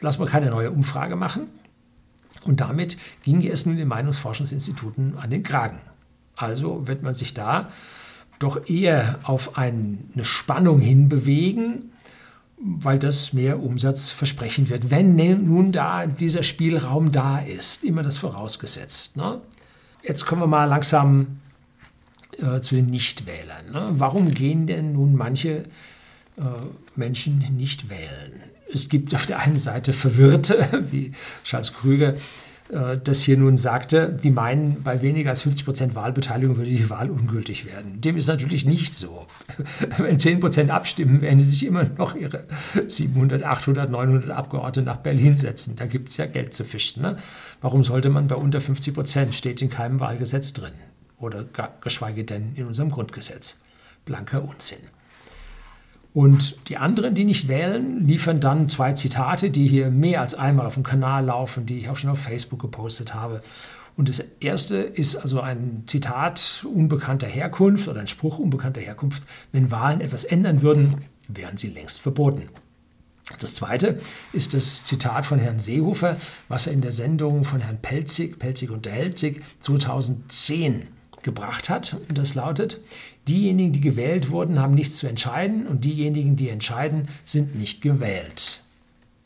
lass 0.00 0.18
mal 0.18 0.28
keine 0.28 0.50
neue 0.50 0.70
Umfrage 0.70 1.16
machen. 1.16 1.48
Und 2.46 2.60
damit 2.60 2.96
ging 3.24 3.46
es 3.46 3.66
nun 3.66 3.76
den 3.76 3.88
Meinungsforschungsinstituten 3.88 5.18
an 5.18 5.30
den 5.30 5.42
Kragen. 5.42 5.78
Also 6.36 6.86
wird 6.86 7.02
man 7.02 7.14
sich 7.14 7.34
da 7.34 7.70
doch 8.38 8.68
eher 8.68 9.18
auf 9.22 9.56
eine 9.56 9.98
Spannung 10.22 10.80
hinbewegen, 10.80 11.92
weil 12.58 12.98
das 12.98 13.32
mehr 13.32 13.62
Umsatz 13.62 14.10
versprechen 14.10 14.68
wird, 14.68 14.90
wenn 14.90 15.16
nun 15.46 15.72
da 15.72 16.06
dieser 16.06 16.42
Spielraum 16.42 17.12
da 17.12 17.38
ist, 17.38 17.84
immer 17.84 18.02
das 18.02 18.18
vorausgesetzt. 18.18 19.16
Ne? 19.16 19.40
Jetzt 20.02 20.26
kommen 20.26 20.42
wir 20.42 20.46
mal 20.46 20.64
langsam 20.64 21.40
äh, 22.38 22.60
zu 22.60 22.74
den 22.74 22.86
Nichtwählern. 22.86 23.72
Ne? 23.72 23.88
Warum 23.92 24.32
gehen 24.32 24.66
denn 24.66 24.92
nun 24.92 25.16
manche 25.16 25.64
äh, 26.36 26.42
Menschen 26.94 27.38
nicht 27.56 27.88
wählen? 27.88 28.42
Es 28.72 28.88
gibt 28.88 29.14
auf 29.14 29.26
der 29.26 29.40
einen 29.40 29.58
Seite 29.58 29.92
Verwirrte, 29.92 30.84
wie 30.90 31.12
Charles 31.44 31.72
Krüger 31.74 32.14
äh, 32.68 32.98
das 33.02 33.22
hier 33.22 33.36
nun 33.36 33.56
sagte, 33.56 34.18
die 34.22 34.30
meinen, 34.30 34.82
bei 34.82 35.02
weniger 35.02 35.30
als 35.30 35.42
50 35.42 35.64
Prozent 35.64 35.94
Wahlbeteiligung 35.94 36.56
würde 36.56 36.70
die 36.70 36.90
Wahl 36.90 37.10
ungültig 37.10 37.64
werden. 37.66 38.00
Dem 38.00 38.16
ist 38.16 38.26
natürlich 38.26 38.64
nicht 38.64 38.94
so. 38.94 39.26
Wenn 39.98 40.18
10 40.18 40.40
Prozent 40.40 40.70
abstimmen, 40.70 41.20
werden 41.20 41.40
sie 41.40 41.46
sich 41.46 41.66
immer 41.66 41.84
noch 41.84 42.14
ihre 42.14 42.44
700, 42.86 43.44
800, 43.44 43.90
900 43.90 44.30
Abgeordnete 44.30 44.86
nach 44.86 44.98
Berlin 44.98 45.36
setzen. 45.36 45.76
Da 45.76 45.86
gibt 45.86 46.10
es 46.10 46.16
ja 46.16 46.26
Geld 46.26 46.54
zu 46.54 46.64
fischen. 46.64 47.02
Ne? 47.02 47.16
Warum 47.60 47.84
sollte 47.84 48.10
man 48.10 48.26
bei 48.26 48.36
unter 48.36 48.60
50 48.60 48.94
Prozent, 48.94 49.34
steht 49.34 49.62
in 49.62 49.70
keinem 49.70 50.00
Wahlgesetz 50.00 50.52
drin 50.52 50.72
oder 51.18 51.44
geschweige 51.80 52.24
denn 52.24 52.54
in 52.56 52.66
unserem 52.66 52.90
Grundgesetz. 52.90 53.58
Blanker 54.04 54.44
Unsinn. 54.44 54.78
Und 56.16 56.70
die 56.70 56.78
anderen, 56.78 57.14
die 57.14 57.26
nicht 57.26 57.46
wählen, 57.46 58.06
liefern 58.06 58.40
dann 58.40 58.70
zwei 58.70 58.94
Zitate, 58.94 59.50
die 59.50 59.68
hier 59.68 59.90
mehr 59.90 60.22
als 60.22 60.32
einmal 60.32 60.64
auf 60.64 60.72
dem 60.72 60.82
Kanal 60.82 61.26
laufen, 61.26 61.66
die 61.66 61.76
ich 61.76 61.90
auch 61.90 61.96
schon 61.96 62.08
auf 62.08 62.20
Facebook 62.20 62.58
gepostet 62.58 63.12
habe. 63.12 63.42
Und 63.98 64.08
das 64.08 64.24
erste 64.40 64.78
ist 64.78 65.16
also 65.16 65.42
ein 65.42 65.82
Zitat 65.86 66.64
unbekannter 66.72 67.26
Herkunft 67.26 67.86
oder 67.86 68.00
ein 68.00 68.06
Spruch 68.06 68.38
unbekannter 68.38 68.80
Herkunft. 68.80 69.24
Wenn 69.52 69.70
Wahlen 69.70 70.00
etwas 70.00 70.24
ändern 70.24 70.62
würden, 70.62 71.04
wären 71.28 71.58
sie 71.58 71.68
längst 71.68 72.00
verboten. 72.00 72.48
Das 73.38 73.52
zweite 73.52 74.00
ist 74.32 74.54
das 74.54 74.84
Zitat 74.84 75.26
von 75.26 75.38
Herrn 75.38 75.60
Seehofer, 75.60 76.16
was 76.48 76.66
er 76.66 76.72
in 76.72 76.80
der 76.80 76.92
Sendung 76.92 77.44
von 77.44 77.60
Herrn 77.60 77.82
Pelzig, 77.82 78.38
Pelzig 78.38 78.70
unterhält 78.70 79.18
sich, 79.18 79.42
2010 79.60 80.88
gebracht 81.26 81.68
hat. 81.68 81.96
Und 82.08 82.16
das 82.16 82.34
lautet, 82.34 82.80
diejenigen, 83.28 83.74
die 83.74 83.82
gewählt 83.82 84.30
wurden, 84.30 84.58
haben 84.58 84.74
nichts 84.74 84.96
zu 84.96 85.06
entscheiden 85.06 85.66
und 85.66 85.84
diejenigen, 85.84 86.36
die 86.36 86.48
entscheiden, 86.48 87.08
sind 87.26 87.54
nicht 87.54 87.82
gewählt. 87.82 88.62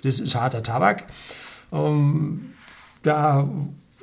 Das 0.02 0.18
ist 0.18 0.34
harter 0.34 0.64
Tabak. 0.64 1.06
Ähm, 1.70 2.46
da 3.04 3.48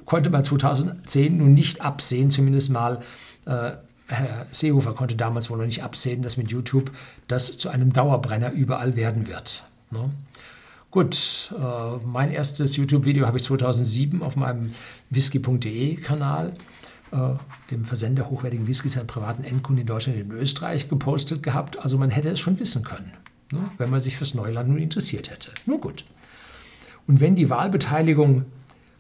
konnte 0.05 0.29
man 0.29 0.45
2010 0.45 1.37
nun 1.37 1.53
nicht 1.53 1.81
absehen, 1.81 2.31
zumindest 2.31 2.69
mal 2.69 3.01
äh, 3.45 3.71
Herr 4.09 4.45
Seehofer 4.51 4.93
konnte 4.93 5.17
damals 5.17 5.49
wohl 5.49 5.57
noch 5.57 5.65
nicht 5.65 5.83
absehen, 5.83 6.21
dass 6.21 6.37
mit 6.37 6.49
YouTube 6.49 6.91
das 7.27 7.57
zu 7.57 7.67
einem 7.67 7.91
Dauerbrenner 7.91 8.51
überall 8.51 8.95
werden 8.95 9.27
wird. 9.27 9.63
Ne? 9.91 10.09
Gut, 10.91 11.53
äh, 11.59 12.05
mein 12.05 12.31
erstes 12.31 12.77
YouTube-Video 12.77 13.27
habe 13.27 13.37
ich 13.37 13.43
2007 13.43 14.23
auf 14.23 14.37
meinem 14.37 14.71
whisky.de 15.09 15.95
Kanal 15.95 16.53
äh, 16.53 16.76
dem 17.71 17.85
Versender 17.85 18.29
hochwertigen 18.29 18.67
Whiskys 18.67 18.97
an 18.97 19.07
privaten 19.07 19.43
Endkunden 19.43 19.81
in 19.81 19.87
Deutschland 19.87 20.19
und 20.19 20.31
in 20.31 20.37
Österreich 20.37 20.89
gepostet 20.89 21.41
gehabt. 21.41 21.79
Also 21.79 21.97
man 21.97 22.09
hätte 22.09 22.29
es 22.29 22.39
schon 22.39 22.59
wissen 22.59 22.83
können, 22.83 23.13
ne, 23.51 23.59
wenn 23.77 23.89
man 23.89 23.99
sich 23.99 24.17
fürs 24.17 24.33
Neuland 24.33 24.69
nun 24.69 24.79
interessiert 24.79 25.31
hätte. 25.31 25.51
Nur 25.65 25.79
gut. 25.79 26.03
Und 27.07 27.21
wenn 27.21 27.35
die 27.35 27.49
Wahlbeteiligung 27.49 28.45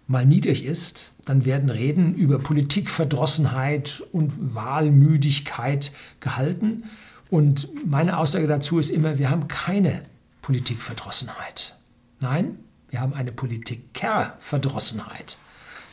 mal 0.07 0.25
niedrig 0.25 0.65
ist, 0.65 1.13
dann 1.25 1.43
werden 1.43 1.69
Reden 1.69 2.15
über 2.15 2.39
Politikverdrossenheit 2.39 4.01
und 4.13 4.55
Wahlmüdigkeit 4.55 5.91
gehalten. 6.21 6.85
Und 7.29 7.67
meine 7.85 8.17
Aussage 8.17 8.47
dazu 8.47 8.79
ist 8.79 8.89
immer, 8.89 9.19
wir 9.19 9.29
haben 9.29 9.49
keine 9.49 10.01
Politikverdrossenheit. 10.41 11.75
Nein, 12.21 12.57
wir 12.89 13.01
haben 13.01 13.13
eine 13.13 13.33
Politikerverdrossenheit. 13.33 15.37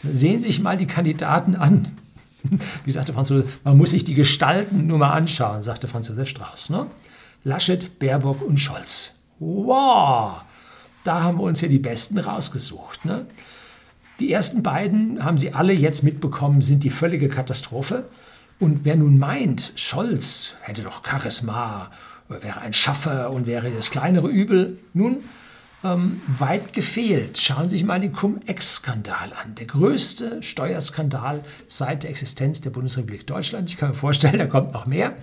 Sehen 0.04 0.38
Sie 0.38 0.47
sich 0.47 0.61
mal 0.61 0.76
die 0.76 0.87
Kandidaten 0.87 1.56
an. 1.56 1.88
Wie 2.85 2.91
sagte 2.91 3.13
Franz 3.13 3.29
Josef, 3.29 3.61
man 3.65 3.77
muss 3.77 3.91
sich 3.91 4.05
die 4.05 4.15
Gestalten 4.15 4.87
nur 4.87 4.99
mal 4.99 5.13
anschauen, 5.13 5.63
sagte 5.63 5.89
Franz 5.89 6.09
Josef 6.09 6.29
Strauß. 6.29 6.71
Ne? 6.71 6.87
Laschet, 7.43 7.99
Baerbock 7.99 8.43
und 8.43 8.59
Scholz. 8.59 9.15
Wow, 9.39 10.43
da 11.05 11.23
haben 11.23 11.39
wir 11.39 11.45
uns 11.45 11.61
ja 11.61 11.69
die 11.69 11.79
Besten 11.79 12.19
rausgesucht. 12.19 13.05
Ne? 13.05 13.27
Die 14.21 14.33
ersten 14.33 14.63
beiden, 14.63 15.25
haben 15.25 15.39
Sie 15.39 15.53
alle 15.53 15.73
jetzt 15.73 16.03
mitbekommen, 16.03 16.63
sind 16.63 16.85
die 16.85 16.91
völlige 16.91 17.29
Katastrophe. 17.29 18.05
Und 18.61 18.85
wer 18.85 18.97
nun 18.97 19.19
meint, 19.19 19.73
Scholz 19.75 20.55
hätte 20.63 20.83
doch 20.83 21.03
Charisma, 21.05 21.91
wäre 22.29 22.61
ein 22.61 22.73
Schaffer 22.73 23.31
und 23.31 23.47
wäre 23.47 23.71
das 23.71 23.91
kleinere 23.91 24.29
Übel, 24.29 24.79
nun, 24.93 25.25
ähm, 25.85 26.21
weit 26.26 26.73
gefehlt. 26.73 27.38
Schauen 27.38 27.69
Sie 27.69 27.76
sich 27.76 27.85
mal 27.85 28.00
den 28.00 28.12
Cum-Ex-Skandal 28.12 29.33
an. 29.35 29.55
Der 29.55 29.67
größte 29.67 30.43
Steuerskandal 30.43 31.45
seit 31.67 32.03
der 32.03 32.11
Existenz 32.11 32.61
der 32.62 32.71
Bundesrepublik 32.71 33.26
Deutschland. 33.26 33.69
Ich 33.69 33.76
kann 33.76 33.91
mir 33.91 33.95
vorstellen, 33.95 34.38
da 34.38 34.47
kommt 34.47 34.73
noch 34.73 34.87
mehr. 34.87 35.17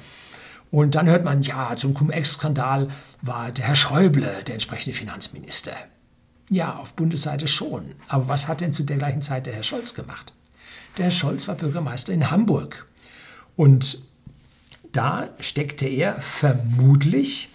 Und 0.69 0.95
dann 0.95 1.07
hört 1.07 1.25
man, 1.25 1.41
ja, 1.41 1.75
zum 1.75 1.93
Cum-Ex-Skandal 1.93 2.87
war 3.21 3.51
der 3.51 3.65
Herr 3.65 3.75
Schäuble 3.75 4.43
der 4.47 4.53
entsprechende 4.53 4.95
Finanzminister. 4.95 5.73
Ja, 6.49 6.75
auf 6.75 6.93
Bundesseite 6.93 7.47
schon. 7.47 7.95
Aber 8.07 8.29
was 8.29 8.47
hat 8.47 8.61
denn 8.61 8.71
zu 8.71 8.83
der 8.83 8.97
gleichen 8.97 9.21
Zeit 9.21 9.47
der 9.47 9.53
Herr 9.53 9.63
Scholz 9.63 9.93
gemacht? 9.93 10.33
Der 10.97 11.05
Herr 11.05 11.11
Scholz 11.11 11.47
war 11.47 11.55
Bürgermeister 11.55 12.13
in 12.13 12.29
Hamburg. 12.29 12.87
Und 13.55 13.99
da 14.91 15.29
steckte 15.39 15.87
er 15.87 16.19
vermutlich 16.21 17.50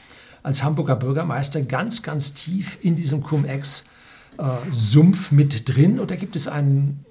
als 0.47 0.63
Hamburger 0.63 0.95
Bürgermeister 0.95 1.61
ganz, 1.63 2.05
ganz 2.05 2.33
tief 2.33 2.79
in 2.81 2.95
diesem 2.95 3.25
Cum-Ex-Sumpf 3.25 5.33
mit 5.33 5.69
drin. 5.69 5.99
Und 5.99 6.13
da 6.13 6.17
gibt 6.17 6.37
es 6.37 6.47
einen 6.47 7.05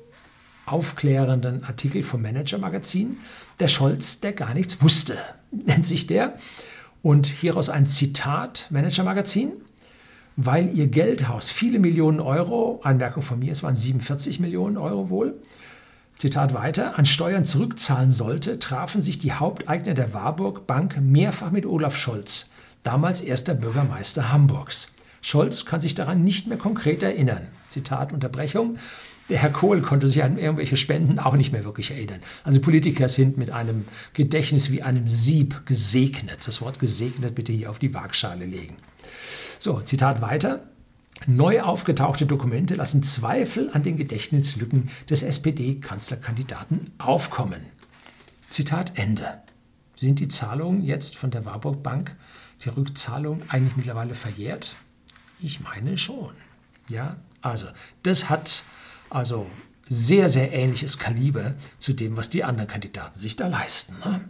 aufklärenden 0.65 1.65
Artikel 1.65 2.01
vom 2.01 2.21
Manager-Magazin, 2.21 3.17
der 3.59 3.67
Scholz, 3.67 4.21
der 4.21 4.31
gar 4.31 4.53
nichts 4.53 4.81
wusste, 4.81 5.17
nennt 5.51 5.85
sich 5.85 6.07
der. 6.07 6.37
Und 7.01 7.27
hieraus 7.27 7.67
ein 7.67 7.87
Zitat, 7.87 8.67
Manager-Magazin, 8.69 9.51
weil 10.37 10.73
ihr 10.73 10.87
Geldhaus 10.87 11.49
viele 11.49 11.79
Millionen 11.79 12.21
Euro, 12.21 12.79
Anmerkung 12.83 13.21
von 13.21 13.39
mir, 13.39 13.51
es 13.51 13.63
waren 13.63 13.75
47 13.75 14.39
Millionen 14.39 14.77
Euro 14.77 15.09
wohl, 15.09 15.41
Zitat 16.15 16.53
weiter, 16.53 16.97
an 16.97 17.05
Steuern 17.05 17.43
zurückzahlen 17.43 18.13
sollte, 18.13 18.59
trafen 18.59 19.01
sich 19.01 19.19
die 19.19 19.33
Haupteigner 19.33 19.93
der 19.93 20.13
Warburg 20.13 20.67
Bank 20.67 21.01
mehrfach 21.01 21.51
mit 21.51 21.65
Olaf 21.65 21.97
Scholz 21.97 22.51
damals 22.85 23.21
erster 23.21 23.53
Bürgermeister 23.53 24.31
Hamburgs. 24.31 24.89
Scholz 25.21 25.65
kann 25.65 25.81
sich 25.81 25.95
daran 25.95 26.23
nicht 26.23 26.47
mehr 26.47 26.57
konkret 26.57 27.01
erinnern. 27.01 27.47
Zitat 27.69 28.13
Unterbrechung. 28.13 28.77
Der 29.27 29.39
Herr 29.39 29.49
Kohl 29.49 29.81
konnte 29.81 30.07
sich 30.07 30.23
an 30.23 30.37
irgendwelche 30.37 30.77
Spenden 30.77 31.17
auch 31.17 31.35
nicht 31.35 31.51
mehr 31.51 31.65
wirklich 31.65 31.89
erinnern. 31.89 32.19
Also 32.43 32.61
Politiker 32.61 33.09
sind 33.09 33.37
mit 33.37 33.49
einem 33.49 33.85
Gedächtnis 34.13 34.69
wie 34.69 34.83
einem 34.83 35.09
Sieb 35.09 35.65
gesegnet. 35.65 36.47
Das 36.47 36.61
Wort 36.61 36.79
gesegnet 36.79 37.33
bitte 37.33 37.51
hier 37.51 37.71
auf 37.71 37.79
die 37.79 37.95
Waagschale 37.95 38.45
legen. 38.45 38.77
So, 39.57 39.81
Zitat 39.81 40.21
weiter. 40.21 40.67
Neu 41.25 41.61
aufgetauchte 41.61 42.27
Dokumente 42.27 42.75
lassen 42.75 43.01
Zweifel 43.01 43.71
an 43.73 43.81
den 43.81 43.97
Gedächtnislücken 43.97 44.89
des 45.09 45.23
SPD-Kanzlerkandidaten 45.23 46.91
aufkommen. 46.99 47.65
Zitat 48.47 48.93
Ende. 48.99 49.25
Sind 49.95 50.19
die 50.19 50.27
Zahlungen 50.27 50.83
jetzt 50.83 51.15
von 51.15 51.31
der 51.31 51.45
Warburg 51.45 51.81
Bank 51.81 52.15
die 52.61 52.69
Rückzahlung 52.69 53.43
eigentlich 53.49 53.75
mittlerweile 53.75 54.15
verjährt? 54.15 54.75
Ich 55.39 55.59
meine 55.59 55.97
schon. 55.97 56.33
Ja, 56.89 57.17
also 57.41 57.67
das 58.03 58.29
hat 58.29 58.63
also 59.09 59.47
sehr, 59.87 60.29
sehr 60.29 60.51
ähnliches 60.51 60.97
Kaliber 60.97 61.53
zu 61.77 61.93
dem, 61.93 62.17
was 62.17 62.29
die 62.29 62.43
anderen 62.43 62.69
Kandidaten 62.69 63.17
sich 63.17 63.35
da 63.35 63.47
leisten. 63.47 63.95
Ne? 64.03 64.21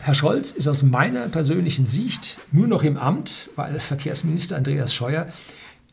Herr 0.00 0.14
Scholz 0.14 0.52
ist 0.52 0.68
aus 0.68 0.82
meiner 0.82 1.28
persönlichen 1.28 1.84
Sicht 1.84 2.38
nur 2.52 2.66
noch 2.66 2.82
im 2.82 2.96
Amt, 2.96 3.50
weil 3.56 3.78
Verkehrsminister 3.80 4.56
Andreas 4.56 4.94
Scheuer 4.94 5.26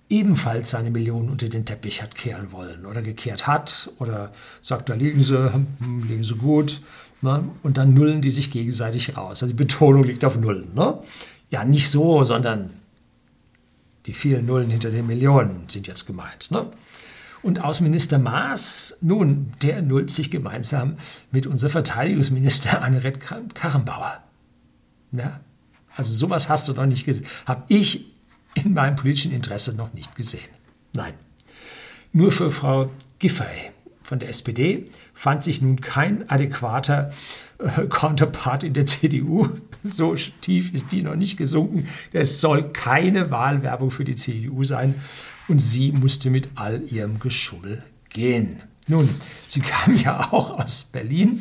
ebenfalls 0.09 0.69
seine 0.69 0.91
Millionen 0.91 1.29
unter 1.29 1.49
den 1.49 1.65
Teppich 1.65 2.01
hat 2.01 2.13
kehren 2.13 2.51
wollen 2.51 2.85
oder 2.85 3.01
gekehrt 3.01 3.47
hat 3.47 3.89
oder 3.97 4.31
sagt, 4.61 4.89
da 4.89 4.93
liegen 4.93 5.23
sie, 5.23 5.51
hm, 5.51 6.03
liegen 6.07 6.23
sie 6.23 6.35
gut, 6.35 6.81
Ne? 7.21 7.43
Und 7.63 7.77
dann 7.77 7.93
nullen 7.93 8.21
die 8.21 8.31
sich 8.31 8.51
gegenseitig 8.51 9.17
raus. 9.17 9.41
Also 9.41 9.47
die 9.47 9.53
Betonung 9.53 10.03
liegt 10.03 10.25
auf 10.25 10.37
Nullen. 10.37 10.73
Ne? 10.75 10.99
Ja, 11.49 11.63
nicht 11.65 11.89
so, 11.89 12.23
sondern 12.23 12.71
Die 14.05 14.13
vielen 14.13 14.45
Nullen 14.45 14.69
hinter 14.69 14.91
den 14.91 15.07
Millionen 15.07 15.67
sind 15.67 15.87
jetzt 15.87 16.05
gemeint. 16.05 16.51
Ne? 16.51 16.69
Und 17.41 17.63
Außenminister 17.63 18.19
Maas, 18.19 18.97
nun, 19.01 19.53
der 19.61 19.81
nullt 19.81 20.09
sich 20.09 20.31
gemeinsam 20.31 20.97
mit 21.31 21.47
unserer 21.47 21.71
Verteidigungsminister 21.71 22.81
Annegret 22.81 23.19
Karrenbauer. 23.19 24.23
Ja? 25.11 25.39
Also 25.95 26.13
sowas 26.13 26.49
hast 26.49 26.67
du 26.67 26.73
noch 26.73 26.85
nicht 26.85 27.05
gesehen. 27.05 27.25
Habe 27.45 27.63
ich 27.67 28.11
in 28.53 28.73
meinem 28.73 28.95
politischen 28.95 29.31
Interesse 29.31 29.73
noch 29.73 29.93
nicht 29.93 30.15
gesehen. 30.15 30.49
Nein. 30.93 31.13
Nur 32.13 32.31
für 32.31 32.51
Frau 32.51 32.91
Giffey 33.19 33.71
von 34.05 34.19
der 34.19 34.29
SPD 34.29 34.85
fand 35.15 35.43
sich 35.43 35.61
nun 35.61 35.81
kein 35.81 36.29
adäquater 36.29 37.11
äh, 37.57 37.85
Counterpart 37.87 38.63
in 38.63 38.73
der 38.73 38.85
CDU. 38.85 39.49
So 39.87 40.15
tief 40.41 40.73
ist 40.73 40.91
die 40.91 41.03
noch 41.03 41.15
nicht 41.15 41.37
gesunken. 41.37 41.87
Es 42.11 42.41
soll 42.41 42.71
keine 42.71 43.29
Wahlwerbung 43.29 43.91
für 43.91 44.03
die 44.03 44.15
CDU 44.15 44.63
sein. 44.63 44.95
Und 45.47 45.59
sie 45.59 45.91
musste 45.91 46.31
mit 46.31 46.49
all 46.55 46.81
ihrem 46.91 47.19
Geschummel 47.19 47.83
gehen. 48.09 48.63
Nun, 48.87 49.07
sie 49.47 49.59
kam 49.59 49.93
ja 49.93 50.31
auch 50.31 50.59
aus 50.59 50.85
Berlin 50.85 51.39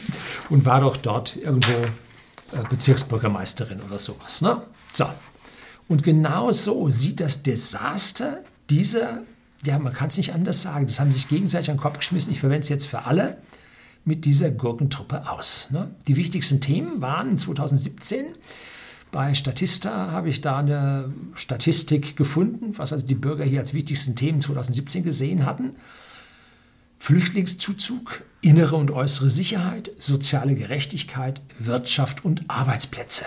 und 0.50 0.66
war 0.66 0.82
doch 0.82 0.98
dort 0.98 1.36
irgendwo 1.36 1.72
äh, 1.72 2.62
Bezirksbürgermeisterin 2.68 3.80
oder 3.80 3.98
sowas. 3.98 4.42
Ne? 4.42 4.60
So. 4.92 5.06
Und 5.88 6.02
genau 6.02 6.52
so 6.52 6.90
sieht 6.90 7.20
das 7.20 7.42
Desaster 7.42 8.40
dieser, 8.68 9.22
ja, 9.64 9.78
man 9.78 9.92
kann 9.92 10.08
es 10.08 10.16
nicht 10.16 10.34
anders 10.34 10.62
sagen, 10.62 10.86
das 10.86 11.00
haben 11.00 11.12
sich 11.12 11.28
gegenseitig 11.28 11.70
an 11.70 11.76
den 11.76 11.82
Kopf 11.82 11.98
geschmissen, 11.98 12.32
ich 12.32 12.40
verwende 12.40 12.62
es 12.62 12.68
jetzt 12.68 12.86
für 12.86 13.04
alle, 13.04 13.38
mit 14.04 14.24
dieser 14.24 14.50
Gurkentruppe 14.50 15.30
aus. 15.30 15.68
Ne? 15.70 15.90
Die 16.08 16.16
wichtigsten 16.16 16.60
Themen 16.60 17.00
waren 17.00 17.38
2017 17.38 18.26
bei 19.14 19.32
Statista 19.34 20.10
habe 20.10 20.28
ich 20.28 20.40
da 20.40 20.58
eine 20.58 21.14
Statistik 21.34 22.16
gefunden, 22.16 22.76
was 22.78 22.92
also 22.92 23.06
die 23.06 23.14
Bürger 23.14 23.44
hier 23.44 23.60
als 23.60 23.72
wichtigsten 23.72 24.16
Themen 24.16 24.40
2017 24.40 25.04
gesehen 25.04 25.46
hatten. 25.46 25.76
Flüchtlingszuzug, 26.98 28.24
innere 28.40 28.74
und 28.74 28.90
äußere 28.90 29.30
Sicherheit, 29.30 29.92
soziale 29.98 30.56
Gerechtigkeit, 30.56 31.40
Wirtschaft 31.60 32.24
und 32.24 32.42
Arbeitsplätze. 32.48 33.26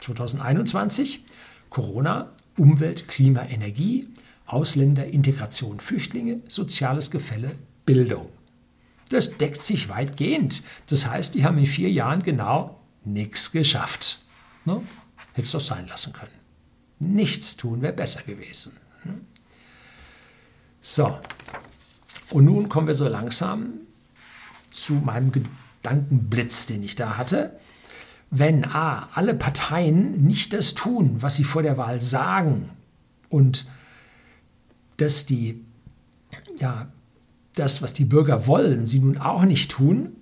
2021 0.00 1.26
Corona, 1.70 2.32
Umwelt, 2.56 3.06
Klima, 3.06 3.44
Energie, 3.44 4.08
Ausländer, 4.46 5.06
Integration, 5.06 5.80
Flüchtlinge, 5.80 6.40
soziales 6.48 7.10
Gefälle, 7.10 7.56
Bildung. 7.86 8.28
Das 9.10 9.36
deckt 9.36 9.62
sich 9.62 9.88
weitgehend. 9.88 10.62
Das 10.86 11.06
heißt, 11.06 11.34
die 11.34 11.44
haben 11.44 11.58
in 11.58 11.66
vier 11.66 11.90
Jahren 11.90 12.22
genau 12.22 12.80
nichts 13.04 13.52
geschafft. 13.52 14.20
Ne? 14.64 14.80
Hätte 15.32 15.46
es 15.46 15.52
doch 15.52 15.60
sein 15.60 15.86
lassen 15.86 16.12
können. 16.12 16.32
Nichts 16.98 17.56
tun 17.56 17.82
wäre 17.82 17.92
besser 17.92 18.22
gewesen. 18.22 18.76
Ne? 19.04 19.20
So, 20.80 21.18
und 22.30 22.44
nun 22.44 22.68
kommen 22.68 22.86
wir 22.86 22.94
so 22.94 23.06
langsam 23.06 23.74
zu 24.70 24.94
meinem 24.94 25.32
Gedankenblitz, 25.32 26.66
den 26.66 26.82
ich 26.82 26.96
da 26.96 27.18
hatte. 27.18 27.58
Wenn 28.30 28.64
A, 28.64 29.10
alle 29.12 29.34
Parteien 29.34 30.24
nicht 30.24 30.54
das 30.54 30.74
tun, 30.74 31.16
was 31.20 31.36
sie 31.36 31.44
vor 31.44 31.62
der 31.62 31.76
Wahl 31.76 32.00
sagen 32.00 32.70
und 33.28 33.66
dass 34.96 35.26
die, 35.26 35.64
ja, 36.58 36.90
das, 37.54 37.82
was 37.82 37.92
die 37.94 38.04
Bürger 38.04 38.46
wollen, 38.46 38.86
sie 38.86 38.98
nun 38.98 39.18
auch 39.18 39.44
nicht 39.44 39.70
tun 39.70 40.16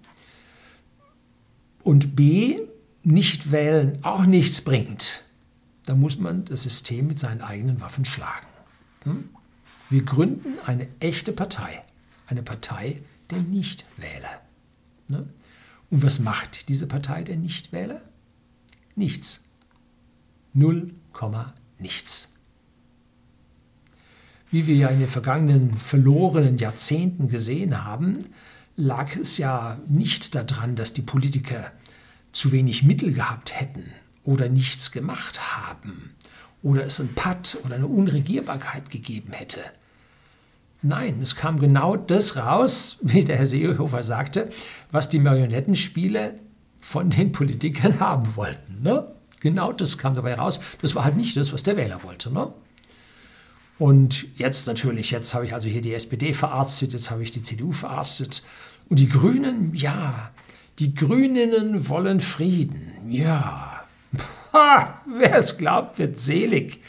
und 1.82 2.16
B, 2.16 2.60
nicht 3.02 3.50
wählen 3.50 3.98
auch 4.02 4.26
nichts 4.26 4.60
bringt, 4.60 5.24
dann 5.86 6.00
muss 6.00 6.18
man 6.18 6.44
das 6.44 6.64
System 6.64 7.06
mit 7.06 7.18
seinen 7.18 7.40
eigenen 7.40 7.80
Waffen 7.80 8.04
schlagen. 8.04 8.46
Hm? 9.04 9.30
Wir 9.88 10.02
gründen 10.02 10.54
eine 10.66 10.86
echte 11.00 11.32
Partei 11.32 11.82
eine 12.30 12.42
Partei 12.42 13.02
der 13.30 13.38
Nichtwähler. 13.38 14.40
Ne? 15.08 15.28
Und 15.90 16.02
was 16.02 16.20
macht 16.20 16.68
diese 16.68 16.86
Partei 16.86 17.24
der 17.24 17.36
Nichtwähler? 17.36 18.00
Nichts. 18.94 19.44
Null 20.52 20.94
Komma 21.12 21.54
nichts. 21.78 22.32
Wie 24.50 24.66
wir 24.66 24.74
ja 24.74 24.88
in 24.88 25.00
den 25.00 25.08
vergangenen 25.08 25.76
verlorenen 25.78 26.58
Jahrzehnten 26.58 27.28
gesehen 27.28 27.84
haben, 27.84 28.26
lag 28.76 29.16
es 29.16 29.38
ja 29.38 29.78
nicht 29.88 30.34
daran, 30.34 30.74
dass 30.74 30.92
die 30.92 31.02
Politiker 31.02 31.70
zu 32.32 32.52
wenig 32.52 32.82
Mittel 32.82 33.12
gehabt 33.12 33.58
hätten 33.58 33.92
oder 34.24 34.48
nichts 34.48 34.90
gemacht 34.90 35.40
haben 35.56 36.14
oder 36.62 36.84
es 36.84 37.00
ein 37.00 37.14
Patt 37.14 37.58
oder 37.64 37.76
eine 37.76 37.86
Unregierbarkeit 37.86 38.90
gegeben 38.90 39.32
hätte. 39.32 39.60
Nein, 40.82 41.20
es 41.20 41.36
kam 41.36 41.60
genau 41.60 41.96
das 41.96 42.36
raus, 42.36 42.98
wie 43.02 43.24
der 43.24 43.36
Herr 43.36 43.46
Seehofer 43.46 44.02
sagte, 44.02 44.50
was 44.90 45.08
die 45.08 45.18
Marionettenspiele 45.18 46.34
von 46.80 47.10
den 47.10 47.32
Politikern 47.32 48.00
haben 48.00 48.36
wollten. 48.36 48.82
Ne? 48.82 49.06
Genau 49.40 49.72
das 49.72 49.98
kam 49.98 50.14
dabei 50.14 50.34
raus. 50.34 50.60
Das 50.82 50.94
war 50.94 51.04
halt 51.04 51.16
nicht 51.16 51.36
das, 51.36 51.52
was 51.52 51.62
der 51.62 51.76
Wähler 51.76 52.02
wollte. 52.02 52.32
Ne? 52.32 52.52
Und 53.80 54.26
jetzt 54.36 54.66
natürlich, 54.66 55.10
jetzt 55.10 55.32
habe 55.32 55.46
ich 55.46 55.54
also 55.54 55.66
hier 55.66 55.80
die 55.80 55.94
SPD 55.94 56.34
verarztet, 56.34 56.92
jetzt 56.92 57.10
habe 57.10 57.22
ich 57.22 57.32
die 57.32 57.40
CDU 57.40 57.72
verarztet. 57.72 58.42
Und 58.90 59.00
die 59.00 59.08
Grünen, 59.08 59.74
ja, 59.74 60.32
die 60.78 60.94
Grüninnen 60.94 61.88
wollen 61.88 62.20
Frieden. 62.20 62.92
Ja, 63.08 63.84
ha, 64.52 65.00
wer 65.06 65.34
es 65.34 65.56
glaubt, 65.56 65.98
wird 65.98 66.20
selig. 66.20 66.82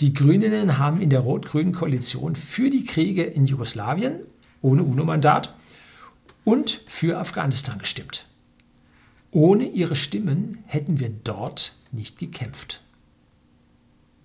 Die 0.00 0.14
Grünen 0.14 0.78
haben 0.78 1.02
in 1.02 1.10
der 1.10 1.20
rot-grünen 1.20 1.74
Koalition 1.74 2.34
für 2.34 2.70
die 2.70 2.86
Kriege 2.86 3.24
in 3.24 3.44
Jugoslawien 3.44 4.20
ohne 4.62 4.84
UNO-Mandat 4.84 5.54
und 6.44 6.70
für 6.86 7.18
Afghanistan 7.18 7.78
gestimmt. 7.78 8.24
Ohne 9.32 9.68
ihre 9.68 9.96
Stimmen 9.96 10.64
hätten 10.64 10.98
wir 10.98 11.10
dort 11.10 11.74
nicht 11.90 12.18
gekämpft. 12.18 12.81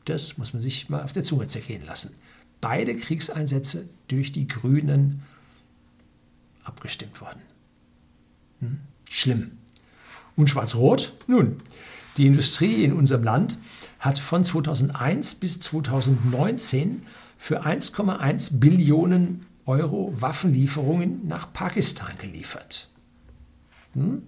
Das 0.07 0.37
muss 0.37 0.53
man 0.53 0.61
sich 0.61 0.87
mal 0.87 1.03
auf 1.03 1.11
der 1.11 1.23
Zunge 1.23 1.47
zergehen 1.47 1.85
lassen. 1.85 2.15
Beide 2.61 2.95
Kriegseinsätze 2.95 3.89
durch 4.07 4.31
die 4.31 4.47
Grünen 4.47 5.21
abgestimmt 6.63 7.19
worden. 7.19 7.41
Hm? 8.61 8.79
Schlimm. 9.09 9.51
Und 10.37 10.49
Schwarz-Rot? 10.49 11.13
Nun, 11.27 11.61
die 12.15 12.25
Industrie 12.25 12.85
in 12.85 12.93
unserem 12.93 13.23
Land 13.23 13.57
hat 13.99 14.17
von 14.17 14.45
2001 14.45 15.35
bis 15.35 15.59
2019 15.59 17.03
für 17.37 17.65
1,1 17.65 18.59
Billionen 18.59 19.45
Euro 19.65 20.13
Waffenlieferungen 20.15 21.27
nach 21.27 21.51
Pakistan 21.51 22.17
geliefert. 22.17 22.89
Hm? 23.93 24.23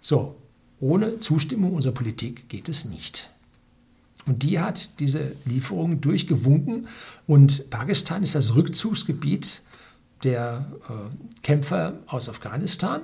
So, 0.00 0.36
ohne 0.78 1.18
Zustimmung 1.18 1.74
unserer 1.74 1.94
Politik 1.94 2.48
geht 2.48 2.68
es 2.68 2.84
nicht. 2.84 3.30
Und 4.28 4.42
die 4.42 4.60
hat 4.60 5.00
diese 5.00 5.32
Lieferungen 5.46 6.02
durchgewunken 6.02 6.86
und 7.26 7.70
Pakistan 7.70 8.22
ist 8.22 8.34
das 8.34 8.54
Rückzugsgebiet 8.54 9.62
der 10.22 10.66
äh, 10.88 11.42
Kämpfer 11.42 11.94
aus 12.06 12.28
Afghanistan. 12.28 13.00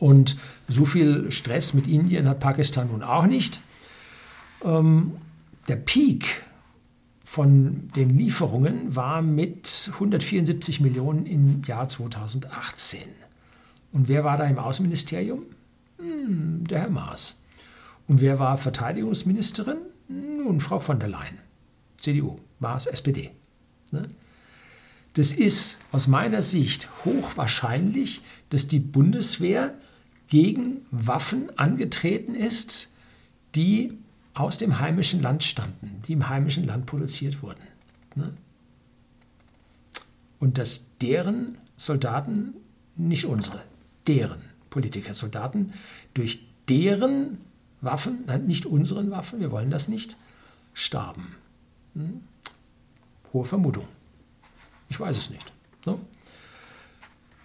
Und 0.00 0.36
so 0.66 0.84
viel 0.86 1.30
Stress 1.30 1.72
mit 1.72 1.86
Indien 1.86 2.28
hat 2.28 2.40
Pakistan 2.40 2.88
nun 2.88 3.04
auch 3.04 3.26
nicht. 3.26 3.60
Ähm, 4.64 5.12
der 5.68 5.76
Peak 5.76 6.42
von 7.24 7.90
den 7.94 8.10
Lieferungen 8.10 8.96
war 8.96 9.22
mit 9.22 9.90
174 9.92 10.80
Millionen 10.80 11.26
im 11.26 11.62
Jahr 11.64 11.86
2018. 11.86 13.02
Und 13.92 14.08
wer 14.08 14.24
war 14.24 14.36
da 14.36 14.46
im 14.46 14.58
Außenministerium? 14.58 15.42
Hm, 15.98 16.66
der 16.66 16.80
Herr 16.80 16.90
Maas. 16.90 17.40
Und 18.08 18.20
wer 18.20 18.40
war 18.40 18.58
Verteidigungsministerin? 18.58 19.78
Nun, 20.44 20.60
Frau 20.60 20.78
von 20.78 21.00
der 21.00 21.08
Leyen, 21.08 21.38
CDU, 21.96 22.36
Maas, 22.58 22.84
SPD. 22.84 23.30
Ne? 23.92 24.10
Das 25.14 25.32
ist 25.32 25.78
aus 25.90 26.06
meiner 26.06 26.42
Sicht 26.42 26.88
hochwahrscheinlich, 27.06 28.20
dass 28.50 28.68
die 28.68 28.78
Bundeswehr 28.78 29.74
gegen 30.28 30.82
Waffen 30.90 31.58
angetreten 31.58 32.34
ist, 32.34 32.94
die 33.54 33.96
aus 34.34 34.58
dem 34.58 34.80
heimischen 34.80 35.22
Land 35.22 35.44
stammten, 35.44 36.02
die 36.06 36.12
im 36.12 36.28
heimischen 36.28 36.66
Land 36.66 36.84
produziert 36.84 37.42
wurden. 37.42 37.62
Ne? 38.14 38.34
Und 40.40 40.58
dass 40.58 40.98
deren 40.98 41.56
Soldaten, 41.76 42.52
nicht 42.96 43.24
unsere, 43.24 43.62
deren 44.06 44.42
Politiker, 44.68 45.14
Soldaten, 45.14 45.72
durch 46.12 46.44
deren 46.68 47.38
Waffen, 47.80 48.24
nein, 48.26 48.46
nicht 48.46 48.66
unseren 48.66 49.10
Waffen, 49.10 49.40
wir 49.40 49.50
wollen 49.50 49.70
das 49.70 49.88
nicht, 49.88 50.18
starben. 50.74 51.34
Hm? 51.94 52.22
Hohe 53.32 53.44
Vermutung. 53.44 53.88
Ich 54.90 55.00
weiß 55.00 55.16
es 55.16 55.30
nicht. 55.30 55.52
Ne? 55.86 55.98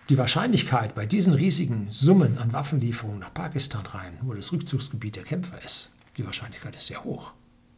Die 0.09 0.17
Wahrscheinlichkeit 0.17 0.95
bei 0.95 1.05
diesen 1.05 1.33
riesigen 1.33 1.89
Summen 1.89 2.37
an 2.37 2.51
Waffenlieferungen 2.51 3.19
nach 3.19 3.33
Pakistan 3.33 3.85
rein, 3.85 4.17
wo 4.21 4.33
das 4.33 4.51
Rückzugsgebiet 4.51 5.15
der 5.15 5.23
Kämpfer 5.23 5.63
ist, 5.63 5.91
die 6.17 6.25
Wahrscheinlichkeit 6.25 6.75
ist 6.75 6.87
sehr 6.87 7.03
hoch. 7.03 7.31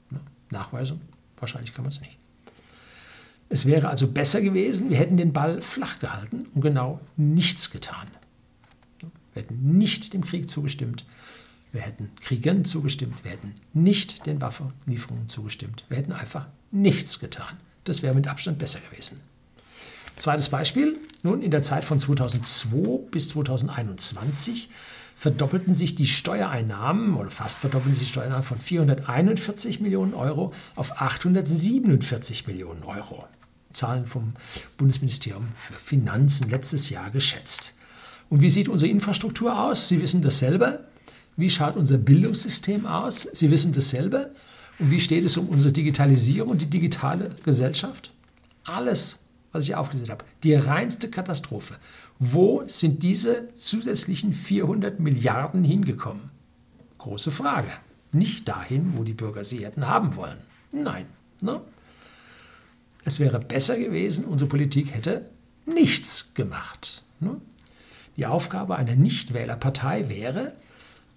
Ne? 0.10 0.20
Nachweise 0.50 0.98
Wahrscheinlich 1.42 1.74
kann 1.74 1.84
man 1.84 1.92
es 1.92 2.00
nicht. 2.00 2.18
Es 3.50 3.66
wäre 3.66 3.90
also 3.90 4.08
besser 4.08 4.42
gewesen, 4.42 4.90
wir 4.90 4.98
hätten 4.98 5.18
den 5.18 5.34
Ball 5.34 5.60
flach 5.60 6.00
gehalten 6.00 6.46
und 6.54 6.62
genau 6.62 7.02
nichts 7.18 7.72
getan. 7.72 8.08
Wir 9.34 9.42
hätten 9.42 9.78
nicht 9.78 10.14
dem 10.14 10.24
Krieg 10.24 10.50
zugestimmt. 10.50 11.04
Wir 11.72 11.82
hätten 11.82 12.12
Kriegern 12.20 12.66
zugestimmt. 12.66 13.24
Wir 13.24 13.32
hätten 13.32 13.56
nicht 13.74 14.26
den 14.26 14.42
Waffenlieferungen 14.42 15.30
zugestimmt. 15.30 15.86
Wir 15.90 15.98
hätten 15.98 16.12
einfach 16.12 16.48
nichts 16.72 17.20
getan. 17.20 17.58
Das 17.84 18.04
wäre 18.04 18.14
mit 18.14 18.28
Abstand 18.28 18.60
besser 18.60 18.80
gewesen. 18.90 19.20
Zweites 20.18 20.50
Beispiel. 20.50 21.00
Nun, 21.24 21.42
in 21.42 21.52
der 21.52 21.64
Zeit 21.64 21.86
von 21.86 22.00
2002 22.00 23.10
bis 23.10 23.30
2021 23.30 24.70
verdoppelten 25.16 25.74
sich 25.74 25.96
die 25.96 26.08
Steuereinnahmen 26.08 27.16
oder 27.16 27.30
fast 27.30 27.60
verdoppeln 27.60 27.94
sich 27.94 28.04
die 28.04 28.10
Steuereinnahmen 28.10 28.44
von 28.44 28.60
441 28.60 29.80
Millionen 29.80 30.14
Euro 30.14 30.52
auf 30.76 31.00
847 31.00 32.48
Millionen 32.48 32.84
Euro. 32.84 33.28
Zahlen 33.72 34.06
vom 34.06 34.34
Bundesministerium 34.78 35.48
für 35.56 35.74
Finanzen 35.74 36.50
letztes 36.50 36.90
Jahr 36.90 37.10
geschätzt. 37.12 37.76
Und 38.30 38.42
wie 38.42 38.50
sieht 38.50 38.68
unsere 38.68 38.90
Infrastruktur 38.90 39.60
aus? 39.60 39.88
Sie 39.88 40.02
wissen 40.02 40.22
dasselbe. 40.22 40.86
Wie 41.42 41.50
schaut 41.50 41.76
unser 41.76 41.98
Bildungssystem 41.98 42.86
aus? 42.86 43.24
Sie 43.34 43.50
wissen 43.50 43.74
dasselbe. 43.74 44.30
Und 44.78 44.92
wie 44.92 45.00
steht 45.00 45.26
es 45.26 45.38
um 45.38 45.50
unsere 45.50 45.74
Digitalisierung 45.74 46.52
und 46.52 46.62
die 46.62 46.70
digitale 46.70 47.32
Gesellschaft? 47.44 48.14
Alles, 48.64 49.18
was 49.52 49.64
ich 49.64 49.74
aufgesetzt 49.74 50.12
habe, 50.12 50.24
die 50.44 50.54
reinste 50.54 51.10
Katastrophe. 51.10 51.78
Wo 52.20 52.62
sind 52.68 53.02
diese 53.02 53.52
zusätzlichen 53.56 54.36
400 54.36 55.00
Milliarden 55.00 55.64
hingekommen? 55.64 56.30
Große 57.00 57.32
Frage. 57.32 57.72
Nicht 58.12 58.48
dahin, 58.48 58.94
wo 58.96 59.04
die 59.04 59.16
Bürger 59.16 59.44
sie 59.44 59.66
hätten 59.66 59.88
haben 59.88 60.16
wollen. 60.16 60.38
Nein. 60.72 61.08
Ne? 61.42 61.60
Es 63.04 63.20
wäre 63.20 63.40
besser 63.40 63.80
gewesen, 63.80 64.26
unsere 64.26 64.48
Politik 64.48 64.94
hätte 64.94 65.26
nichts 65.66 66.36
gemacht. 66.36 67.02
Ne? 67.20 67.42
Die 68.16 68.28
Aufgabe 68.28 68.76
einer 68.76 68.96
Nichtwählerpartei 68.96 70.08
wäre, 70.08 70.54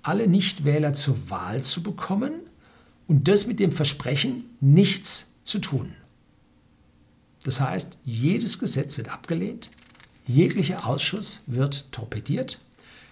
alle 0.05 0.29
Nichtwähler 0.29 0.93
zur 0.93 1.29
Wahl 1.29 1.63
zu 1.65 1.83
bekommen 1.83 2.33
und 3.09 3.27
das 3.29 3.47
mit 3.47 3.59
dem 3.59 3.73
Versprechen, 3.73 4.45
nichts 4.61 5.35
zu 5.43 5.59
tun. 5.59 5.93
Das 7.43 7.61
heißt, 7.61 7.99
jedes 8.05 8.59
Gesetz 8.59 8.97
wird 8.97 9.09
abgelehnt, 9.09 9.71
jeglicher 10.27 10.87
Ausschuss 10.87 11.43
wird 11.47 11.91
torpediert, 11.93 12.61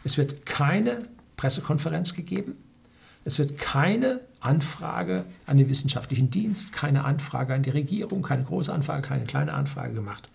es 0.05 0.17
wird 0.17 0.47
keine 0.47 1.09
Pressekonferenz 1.37 2.15
gegeben, 2.15 2.57
es 3.25 3.39
wird 3.39 3.59
keine 3.59 4.21
Anfrage 4.41 5.25
an 5.47 5.59
den 5.59 5.69
wissenschaftlichen 5.69 6.31
Dienst, 6.31 6.73
keine 6.73 7.05
Anfrage 7.05 7.55
an 7.55 7.63
die 7.63 7.71
Regierung, 7.71 8.23
keine 8.23 8.45
große 8.45 8.73
Anfrage, 8.73 9.07
keine 9.07 9.25
kleine 9.25 9.53
Anfrage 9.53 9.95
gemacht. 9.95 10.29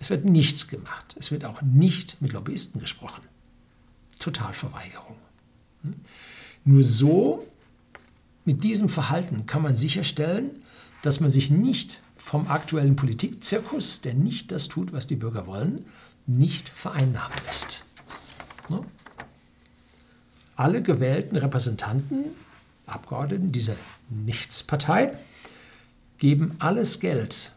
Es 0.00 0.10
wird 0.10 0.24
nichts 0.24 0.68
gemacht. 0.68 1.14
Es 1.18 1.30
wird 1.30 1.44
auch 1.44 1.62
nicht 1.62 2.20
mit 2.20 2.32
Lobbyisten 2.32 2.80
gesprochen. 2.80 3.22
Totalverweigerung. 4.18 5.16
Nur 6.64 6.82
so, 6.82 7.46
mit 8.44 8.64
diesem 8.64 8.88
Verhalten 8.88 9.46
kann 9.46 9.62
man 9.62 9.74
sicherstellen, 9.74 10.50
dass 11.02 11.20
man 11.20 11.30
sich 11.30 11.50
nicht 11.50 12.00
vom 12.16 12.48
aktuellen 12.48 12.96
Politikzirkus, 12.96 14.02
der 14.02 14.14
nicht 14.14 14.52
das 14.52 14.68
tut, 14.68 14.92
was 14.92 15.06
die 15.06 15.16
Bürger 15.16 15.46
wollen, 15.46 15.84
nicht 16.26 16.68
vereinnahmen 16.68 17.36
lässt. 17.46 17.84
Ne? 18.68 18.84
Alle 20.56 20.82
gewählten 20.82 21.36
Repräsentanten, 21.36 22.32
Abgeordneten 22.86 23.52
dieser 23.52 23.76
Nichtspartei, 24.10 25.16
geben 26.18 26.56
alles 26.58 27.00
Geld, 27.00 27.52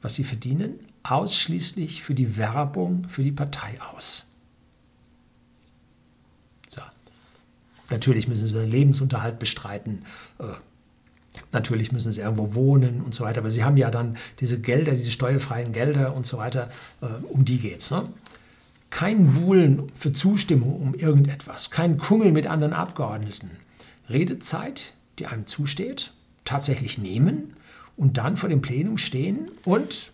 was 0.00 0.14
sie 0.14 0.24
verdienen, 0.24 0.78
ausschließlich 1.02 2.02
für 2.02 2.14
die 2.14 2.36
Werbung 2.36 3.08
für 3.08 3.22
die 3.22 3.32
Partei 3.32 3.80
aus. 3.80 4.26
So. 6.68 6.82
Natürlich 7.90 8.28
müssen 8.28 8.48
sie 8.48 8.54
ihren 8.54 8.70
Lebensunterhalt 8.70 9.38
bestreiten. 9.38 10.04
Äh, 10.38 10.44
natürlich 11.52 11.92
müssen 11.92 12.12
sie 12.12 12.20
irgendwo 12.20 12.54
wohnen 12.54 13.02
und 13.02 13.14
so 13.14 13.24
weiter. 13.24 13.40
Aber 13.40 13.50
sie 13.50 13.64
haben 13.64 13.76
ja 13.76 13.90
dann 13.90 14.16
diese 14.40 14.60
Gelder, 14.60 14.92
diese 14.92 15.10
steuerfreien 15.12 15.72
Gelder 15.72 16.14
und 16.14 16.26
so 16.26 16.38
weiter. 16.38 16.70
Äh, 17.00 17.06
um 17.28 17.44
die 17.44 17.58
geht 17.58 17.80
es. 17.80 17.90
Ne? 17.90 18.08
Kein 18.90 19.34
Buhlen 19.34 19.90
für 19.94 20.12
Zustimmung 20.12 20.80
um 20.80 20.94
irgendetwas. 20.94 21.70
Kein 21.70 21.98
Kummel 21.98 22.32
mit 22.32 22.46
anderen 22.46 22.72
Abgeordneten. 22.72 23.50
Redezeit, 24.08 24.94
die 25.18 25.26
einem 25.26 25.46
zusteht, 25.46 26.12
tatsächlich 26.44 26.98
nehmen 26.98 27.54
und 27.96 28.18
dann 28.18 28.36
vor 28.36 28.48
dem 28.48 28.62
Plenum 28.62 28.98
stehen 28.98 29.50
und 29.64 30.12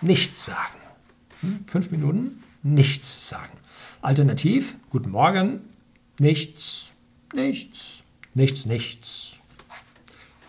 nichts 0.00 0.44
sagen. 0.44 0.78
Hm? 1.40 1.64
Fünf 1.66 1.90
Minuten 1.90 2.42
nichts 2.62 3.28
sagen. 3.28 3.52
Alternativ, 4.02 4.76
guten 4.90 5.10
Morgen, 5.10 5.60
nichts, 6.18 6.92
nichts, 7.34 8.02
nichts, 8.34 8.66
nichts, 8.66 9.36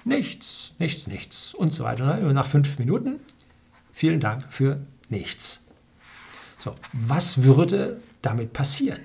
nichts, 0.06 0.74
nichts, 0.80 1.08
nichts 1.08 1.54
und 1.54 1.74
so 1.74 1.84
weiter. 1.84 2.20
Und 2.22 2.34
nach 2.34 2.48
fünf 2.48 2.80
Minuten, 2.80 3.20
vielen 3.92 4.20
Dank 4.20 4.46
für 4.50 4.80
nichts. 5.10 5.68
So, 6.60 6.76
was 6.94 7.44
würde 7.44 8.02
damit 8.22 8.54
passieren? 8.54 9.00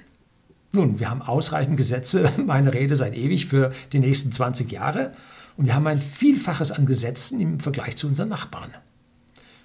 Nun, 0.73 0.99
wir 0.99 1.09
haben 1.09 1.23
ausreichend 1.23 1.77
Gesetze, 1.77 2.33
meine 2.45 2.73
Rede 2.73 2.97
seit 2.97 3.17
ewig, 3.17 3.47
für 3.47 3.73
die 3.93 4.01
nächsten 4.01 4.33
20 4.33 4.71
Jahre. 4.73 5.15
Und 5.57 5.67
wir 5.67 5.75
haben 5.75 5.87
ein 5.87 6.01
Vielfaches 6.01 6.73
an 6.73 6.85
Gesetzen 6.85 7.41
im 7.41 7.61
Vergleich 7.61 7.97
zu 7.97 8.09
unseren 8.09 8.29
Nachbarn. 8.29 8.75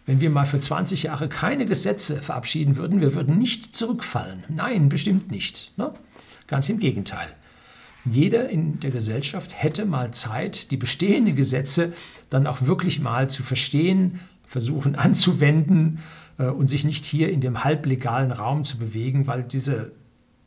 Wenn 0.05 0.21
wir 0.21 0.29
mal 0.29 0.45
für 0.45 0.59
20 0.59 1.03
Jahre 1.03 1.29
keine 1.29 1.65
Gesetze 1.65 2.21
verabschieden 2.21 2.77
würden, 2.77 3.01
wir 3.01 3.15
würden 3.15 3.39
nicht 3.39 3.75
zurückfallen. 3.75 4.43
Nein, 4.49 4.89
bestimmt 4.89 5.31
nicht. 5.31 5.71
Ne? 5.77 5.93
Ganz 6.47 6.69
im 6.69 6.79
Gegenteil. 6.79 7.27
Jeder 8.05 8.49
in 8.49 8.79
der 8.79 8.91
Gesellschaft 8.91 9.53
hätte 9.61 9.85
mal 9.85 10.11
Zeit, 10.11 10.71
die 10.71 10.77
bestehenden 10.77 11.35
Gesetze 11.35 11.93
dann 12.29 12.47
auch 12.47 12.61
wirklich 12.61 12.99
mal 12.99 13.29
zu 13.29 13.43
verstehen, 13.43 14.19
versuchen 14.45 14.95
anzuwenden 14.95 15.99
äh, 16.37 16.45
und 16.45 16.67
sich 16.67 16.83
nicht 16.83 17.05
hier 17.05 17.29
in 17.29 17.41
dem 17.41 17.63
halblegalen 17.63 18.31
Raum 18.31 18.63
zu 18.63 18.77
bewegen, 18.77 19.27
weil 19.27 19.43
diese 19.43 19.91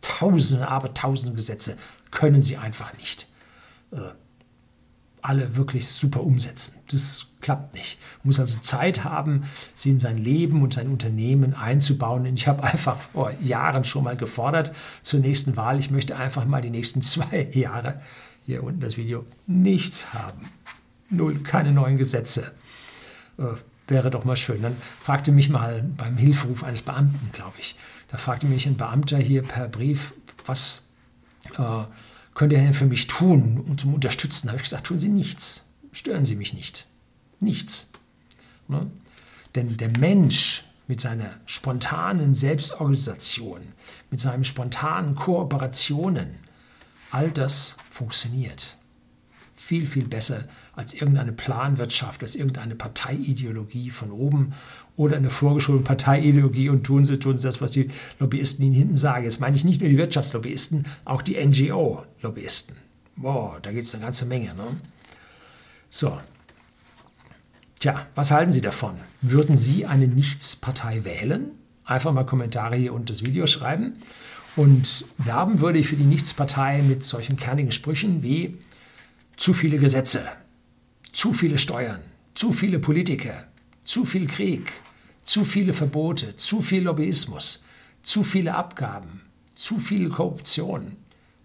tausende, 0.01 0.69
aber 0.69 0.95
tausende 0.95 1.35
Gesetze 1.35 1.77
können 2.11 2.43
sie 2.43 2.57
einfach 2.57 2.97
nicht. 2.99 3.29
Alle 5.23 5.57
wirklich 5.57 5.89
super 5.89 6.23
umsetzen. 6.23 6.75
Das 6.91 7.29
klappt 7.41 7.75
nicht. 7.75 7.99
Man 8.19 8.29
muss 8.29 8.41
also 8.41 8.59
Zeit 8.61 9.05
haben, 9.05 9.45
sie 9.75 9.91
in 9.91 9.99
sein 9.99 10.19
Leben 10.19 10.63
und 10.63 10.75
sein 10.75 10.89
Unternehmen 10.89 11.55
einzubauen. 11.55 12.27
Und 12.27 12.35
ich 12.35 12.49
habe 12.49 12.63
einfach 12.73 12.99
vor 12.99 13.33
Jahren 13.41 13.85
schon 13.85 14.05
mal 14.05 14.17
gefordert 14.17 14.75
zur 15.03 15.21
nächsten 15.21 15.57
Wahl, 15.57 15.79
ich 15.79 15.91
möchte 15.91 16.17
einfach 16.17 16.45
mal 16.45 16.61
die 16.61 16.71
nächsten 16.71 17.03
zwei 17.03 17.49
Jahre, 17.53 18.01
hier 18.45 18.63
unten 18.63 18.81
das 18.81 18.97
Video, 18.97 19.25
nichts 19.47 20.13
haben. 20.13 20.51
Null, 21.09 21.41
keine 21.43 21.73
neuen 21.73 21.99
Gesetze. 21.99 22.53
Äh, 23.39 23.45
wäre 23.87 24.11
doch 24.11 24.25
mal 24.25 24.37
schön. 24.37 24.63
Dann 24.63 24.77
fragte 25.01 25.33
mich 25.33 25.49
mal 25.49 25.85
beim 25.97 26.17
Hilferuf 26.17 26.65
eines 26.65 26.83
Beamten, 26.83 27.31
glaube 27.33 27.55
ich, 27.59 27.77
da 28.09 28.19
fragte 28.19 28.47
mich 28.47 28.67
ein 28.67 28.77
Beamter 28.77 29.19
hier 29.19 29.43
per 29.43 29.69
Brief, 29.69 30.13
was 30.45 30.91
äh, 31.59 31.85
könnt 32.35 32.53
ihr 32.53 32.59
denn 32.59 32.75
für 32.75 32.87
mich 32.87 33.07
tun 33.07 33.65
und 33.67 33.81
zum 33.81 33.95
Unterstützen? 33.95 34.47
Da 34.47 34.53
habe 34.53 34.59
ich 34.59 34.65
gesagt, 34.65 34.87
tun 34.87 34.99
Sie 34.99 35.09
nichts. 35.09 35.67
Stören 35.93 36.25
Sie 36.25 36.37
mich 36.37 36.55
nicht. 36.55 36.87
Nichts. 37.41 37.91
Ne? 38.69 38.91
Denn 39.55 39.77
der 39.77 39.91
Mensch 39.99 40.65
mit 40.89 41.01
seiner 41.01 41.31
spontanen 41.47 42.35
Selbstorganisation, 42.35 43.61
mit 44.11 44.21
seinen 44.21 44.45
spontanen 44.45 45.15
Kooperationen, 45.15 46.39
all 47.11 47.31
das 47.31 47.77
funktioniert 47.91 48.77
viel, 49.63 49.87
viel 49.87 50.09
besser 50.09 50.45
als 50.75 50.95
irgendeine 50.95 51.33
Planwirtschaft, 51.33 52.23
als 52.23 52.35
irgendeine 52.35 52.75
Parteiideologie 52.75 53.91
von 53.91 54.11
oben 54.11 54.55
oder 54.97 55.17
eine 55.17 55.31
vorgeschobelte 55.31 55.85
Parteiideologie 55.85 56.69
und 56.69 56.85
tun 56.85 57.05
sie, 57.05 57.19
tun 57.19 57.37
sie 57.37 57.43
das, 57.43 57.61
was 57.61 57.73
die 57.73 57.89
Lobbyisten 58.19 58.65
ihnen 58.65 58.75
hinten 58.75 58.97
sagen. 58.97 59.25
Jetzt 59.25 59.41
meine 59.41 59.57
ich 59.57 59.65
nicht 59.65 59.81
nur 59.81 59.91
die 59.91 59.99
Wirtschaftslobbyisten, 59.99 60.87
auch 61.05 61.23
die 61.23 61.37
NGO-Lobbyisten. 61.45 62.77
Boah, 63.17 63.59
da 63.61 63.73
gibt 63.73 63.87
es 63.87 63.95
eine 63.95 64.05
ganze 64.05 64.25
Menge. 64.25 64.55
Ne? 64.55 64.77
So. 65.91 66.19
Tja, 67.79 68.07
was 68.15 68.31
halten 68.31 68.53
Sie 68.53 68.61
davon? 68.61 68.95
Würden 69.21 69.57
Sie 69.57 69.85
eine 69.87 70.07
Nichtspartei 70.07 71.05
wählen? 71.05 71.51
Einfach 71.85 72.13
mal 72.13 72.25
Kommentare 72.25 72.77
hier 72.77 72.95
unter 72.95 73.13
das 73.13 73.25
Video 73.25 73.47
schreiben. 73.47 73.95
Und 74.57 75.05
werben 75.19 75.61
würde 75.61 75.79
ich 75.79 75.89
für 75.89 75.97
die 75.97 76.05
Nichtspartei 76.05 76.83
mit 76.83 77.05
solchen 77.05 77.37
kernigen 77.37 77.73
Sprüchen 77.73 78.23
wie 78.23 78.59
zu 79.37 79.55
viele 79.55 79.79
Gesetze, 79.79 80.23
zu 81.13 81.33
viele 81.33 81.59
Steuern, 81.59 82.01
zu 82.35 82.53
viele 82.53 82.79
Politiker, 82.79 83.47
zu 83.85 84.05
viel 84.05 84.27
Krieg, 84.27 84.73
zu 85.23 85.45
viele 85.45 85.73
Verbote, 85.73 86.37
zu 86.37 86.63
viel 86.63 86.83
Lobbyismus, 86.83 87.65
zu 88.03 88.25
viele 88.25 88.55
Abgaben, 88.55 89.21
zu 89.55 89.79
viel 89.79 90.09
Korruption, 90.09 90.97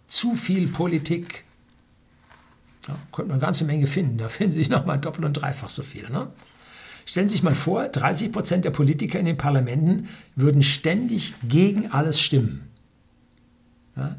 zu 0.07 0.35
viel 0.35 0.67
Politik. 0.67 1.43
Ja, 2.87 2.97
könnte 3.11 3.29
man 3.29 3.35
eine 3.35 3.45
ganze 3.45 3.65
Menge 3.65 3.87
finden. 3.87 4.17
Da 4.17 4.29
finden 4.29 4.53
Sie 4.53 4.59
sich 4.59 4.69
nochmal 4.69 4.97
doppelt 4.97 5.25
und 5.25 5.33
dreifach 5.33 5.69
so 5.69 5.83
viel. 5.83 6.09
Ne? 6.09 6.31
Stellen 7.05 7.27
Sie 7.27 7.33
sich 7.33 7.43
mal 7.43 7.55
vor, 7.55 7.89
30 7.89 8.31
Prozent 8.31 8.65
der 8.65 8.71
Politiker 8.71 9.19
in 9.19 9.25
den 9.25 9.37
Parlamenten 9.37 10.07
würden 10.35 10.63
ständig 10.63 11.33
gegen 11.47 11.91
alles 11.91 12.19
stimmen. 12.19 12.69
Ja? 13.95 14.15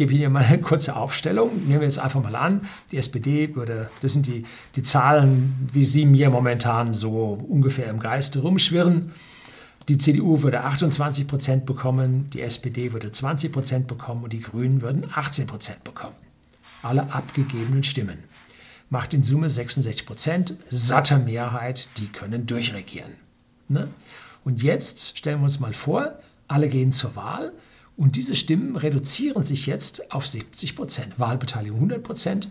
Ich 0.00 0.08
gebe 0.08 0.14
Ihnen 0.14 0.32
mal 0.32 0.44
eine 0.44 0.62
kurze 0.62 0.96
Aufstellung. 0.96 1.50
Nehmen 1.66 1.80
wir 1.80 1.86
jetzt 1.86 1.98
einfach 1.98 2.22
mal 2.22 2.34
an, 2.34 2.62
die 2.90 2.96
SPD 2.96 3.54
würde, 3.54 3.90
das 4.00 4.14
sind 4.14 4.26
die, 4.26 4.46
die 4.74 4.82
Zahlen, 4.82 5.68
wie 5.74 5.84
sie 5.84 6.06
mir 6.06 6.30
momentan 6.30 6.94
so 6.94 7.38
ungefähr 7.46 7.90
im 7.90 8.00
Geiste 8.00 8.40
rumschwirren. 8.40 9.12
Die 9.90 9.98
CDU 9.98 10.40
würde 10.40 10.64
28 10.64 11.26
Prozent 11.26 11.66
bekommen, 11.66 12.30
die 12.30 12.40
SPD 12.40 12.94
würde 12.94 13.12
20 13.12 13.52
Prozent 13.52 13.88
bekommen 13.88 14.24
und 14.24 14.32
die 14.32 14.40
Grünen 14.40 14.80
würden 14.80 15.04
18 15.14 15.46
Prozent 15.46 15.84
bekommen. 15.84 16.16
Alle 16.80 17.12
abgegebenen 17.12 17.84
Stimmen. 17.84 18.20
Macht 18.88 19.12
in 19.12 19.22
Summe 19.22 19.50
66 19.50 20.06
Prozent, 20.06 20.54
satte 20.70 21.18
Mehrheit, 21.18 21.90
die 21.98 22.06
können 22.06 22.46
durchregieren. 22.46 23.16
Ne? 23.68 23.88
Und 24.46 24.62
jetzt 24.62 25.18
stellen 25.18 25.40
wir 25.40 25.44
uns 25.44 25.60
mal 25.60 25.74
vor, 25.74 26.14
alle 26.48 26.70
gehen 26.70 26.90
zur 26.90 27.16
Wahl 27.16 27.52
und 28.00 28.16
diese 28.16 28.34
Stimmen 28.34 28.76
reduzieren 28.76 29.42
sich 29.42 29.66
jetzt 29.66 30.10
auf 30.10 30.26
70 30.26 30.74
Prozent. 30.74 31.18
Wahlbeteiligung 31.18 31.76
100 31.76 32.02
Prozent 32.02 32.48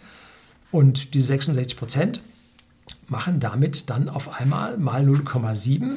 und 0.70 1.16
die 1.16 1.22
66 1.22 1.76
Prozent 1.76 2.22
machen 3.08 3.40
damit 3.40 3.90
dann 3.90 4.10
auf 4.10 4.40
einmal 4.40 4.78
mal 4.78 5.04
0,7 5.04 5.96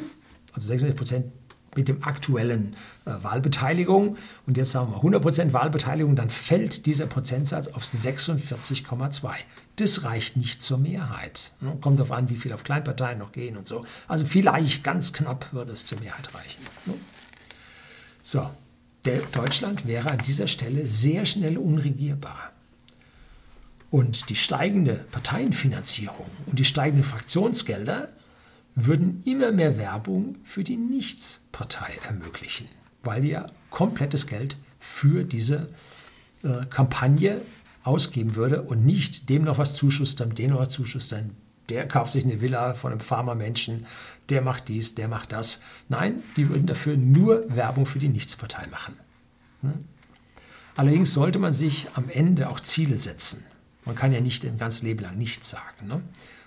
also 0.54 0.66
66 0.66 0.96
Prozent 0.96 1.32
mit 1.76 1.88
dem 1.88 2.02
aktuellen 2.02 2.76
äh, 3.04 3.12
Wahlbeteiligung 3.22 4.16
und 4.46 4.56
jetzt 4.56 4.72
sagen 4.72 4.90
wir 4.90 4.96
100 4.96 5.20
Prozent 5.20 5.52
Wahlbeteiligung, 5.52 6.16
dann 6.16 6.30
fällt 6.30 6.86
dieser 6.86 7.04
Prozentsatz 7.04 7.68
auf 7.68 7.84
46,2. 7.84 9.30
Das 9.76 10.04
reicht 10.04 10.38
nicht 10.38 10.62
zur 10.62 10.78
Mehrheit. 10.78 11.52
Ne? 11.60 11.76
Kommt 11.82 11.98
darauf 11.98 12.12
an, 12.12 12.30
wie 12.30 12.36
viel 12.38 12.54
auf 12.54 12.64
Kleinparteien 12.64 13.18
noch 13.18 13.32
gehen 13.32 13.58
und 13.58 13.68
so. 13.68 13.84
Also 14.08 14.24
vielleicht 14.24 14.82
ganz 14.82 15.12
knapp 15.12 15.52
würde 15.52 15.72
es 15.72 15.84
zur 15.84 16.00
Mehrheit 16.00 16.34
reichen. 16.34 16.62
Ne? 16.86 16.94
So, 18.22 18.48
Deutschland 19.32 19.86
wäre 19.86 20.10
an 20.10 20.18
dieser 20.18 20.46
Stelle 20.46 20.86
sehr 20.86 21.26
schnell 21.26 21.58
unregierbar. 21.58 22.52
Und 23.90 24.30
die 24.30 24.36
steigende 24.36 25.04
Parteienfinanzierung 25.10 26.26
und 26.46 26.58
die 26.58 26.64
steigenden 26.64 27.04
Fraktionsgelder 27.04 28.08
würden 28.74 29.22
immer 29.24 29.52
mehr 29.52 29.76
Werbung 29.76 30.36
für 30.44 30.64
die 30.64 30.76
Nichtspartei 30.76 31.98
ermöglichen, 32.06 32.68
weil 33.02 33.24
ja 33.24 33.46
komplettes 33.70 34.26
Geld 34.26 34.56
für 34.78 35.24
diese 35.24 35.68
äh, 36.42 36.64
Kampagne 36.70 37.42
ausgeben 37.84 38.36
würde 38.36 38.62
und 38.62 38.86
nicht 38.86 39.28
dem 39.28 39.44
noch 39.44 39.58
was 39.58 39.74
zuschustern, 39.74 40.34
dem 40.34 40.52
noch 40.52 40.60
was 40.60 40.70
zuschustern. 40.70 41.30
Der 41.72 41.88
kauft 41.88 42.12
sich 42.12 42.24
eine 42.24 42.40
Villa 42.40 42.74
von 42.74 42.92
einem 42.92 43.00
Pharma-Menschen, 43.00 43.86
der 44.28 44.42
macht 44.42 44.68
dies, 44.68 44.94
der 44.94 45.08
macht 45.08 45.32
das. 45.32 45.60
Nein, 45.88 46.22
die 46.36 46.48
würden 46.48 46.66
dafür 46.66 46.96
nur 46.96 47.44
Werbung 47.48 47.86
für 47.86 47.98
die 47.98 48.08
Nichtspartei 48.08 48.66
machen. 48.68 48.96
Ne? 49.62 49.74
Allerdings 50.76 51.12
sollte 51.12 51.38
man 51.38 51.52
sich 51.52 51.88
am 51.94 52.08
Ende 52.08 52.48
auch 52.48 52.60
Ziele 52.60 52.96
setzen. 52.96 53.44
Man 53.84 53.94
kann 53.94 54.12
ja 54.12 54.20
nicht 54.20 54.44
ein 54.46 54.58
ganzes 54.58 54.82
Leben 54.82 55.00
lang 55.00 55.18
nichts 55.18 55.50
sagen. 55.50 55.86
Ne? 55.86 56.00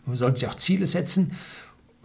Man 0.05 0.15
sollte 0.15 0.39
sich 0.39 0.49
auch 0.49 0.55
Ziele 0.55 0.87
setzen 0.87 1.31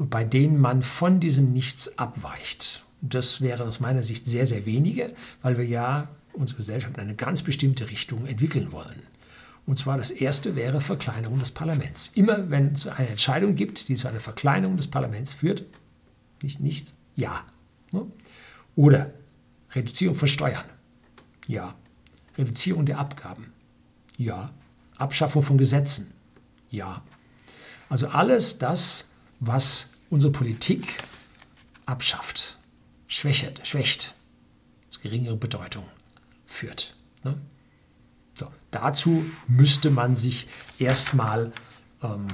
bei 0.09 0.25
denen 0.25 0.59
man 0.59 0.83
von 0.83 1.21
diesem 1.21 1.53
Nichts 1.53 1.99
abweicht. 1.99 2.85
Das 3.03 3.41
wären 3.41 3.67
aus 3.67 3.81
meiner 3.81 4.03
Sicht 4.03 4.27
sehr, 4.27 4.47
sehr 4.47 4.67
wenige, 4.67 5.13
weil 5.43 5.59
wir 5.59 5.67
ja 5.67 6.09
unsere 6.33 6.59
Gesellschaft 6.59 6.97
in 6.97 7.03
eine 7.03 7.15
ganz 7.15 7.43
bestimmte 7.43 7.91
Richtung 7.91 8.27
entwickeln 8.27 8.73
wollen. 8.73 9.03
Und 9.71 9.77
zwar 9.77 9.99
das 9.99 10.11
erste 10.11 10.57
wäre 10.57 10.81
Verkleinerung 10.81 11.39
des 11.39 11.53
Parlaments. 11.53 12.11
Immer 12.17 12.51
wenn 12.51 12.73
es 12.73 12.89
eine 12.89 13.07
Entscheidung 13.07 13.55
gibt, 13.55 13.89
die 13.89 13.95
zu 13.95 14.09
einer 14.09 14.19
Verkleinerung 14.19 14.77
des 14.77 14.89
Parlaments 14.89 15.33
führt, 15.33 15.63
nicht 16.43 16.59
nichts, 16.59 16.95
ja. 17.15 17.45
Ne? 17.93 18.05
Oder 18.75 19.13
Reduzierung 19.71 20.17
von 20.17 20.27
Steuern, 20.27 20.65
ja. 21.47 21.77
Reduzierung 22.37 22.85
der 22.85 22.99
Abgaben, 22.99 23.53
ja. 24.17 24.53
Abschaffung 24.97 25.45
von 25.45 25.57
Gesetzen, 25.57 26.11
ja. 26.71 27.05
Also 27.89 28.09
alles 28.09 28.59
das, 28.59 29.11
was 29.39 29.93
unsere 30.09 30.33
Politik 30.33 30.99
abschafft, 31.87 32.59
schwächt, 33.07 33.65
schwächt, 33.65 34.17
zu 34.89 34.99
geringere 34.99 35.37
Bedeutung 35.37 35.85
führt. 36.45 36.97
Ne? 37.23 37.39
So, 38.41 38.51
dazu 38.71 39.27
müsste 39.49 39.91
man 39.91 40.17
sich 40.17 40.49
erstmal 40.79 41.53
ähm, 42.03 42.29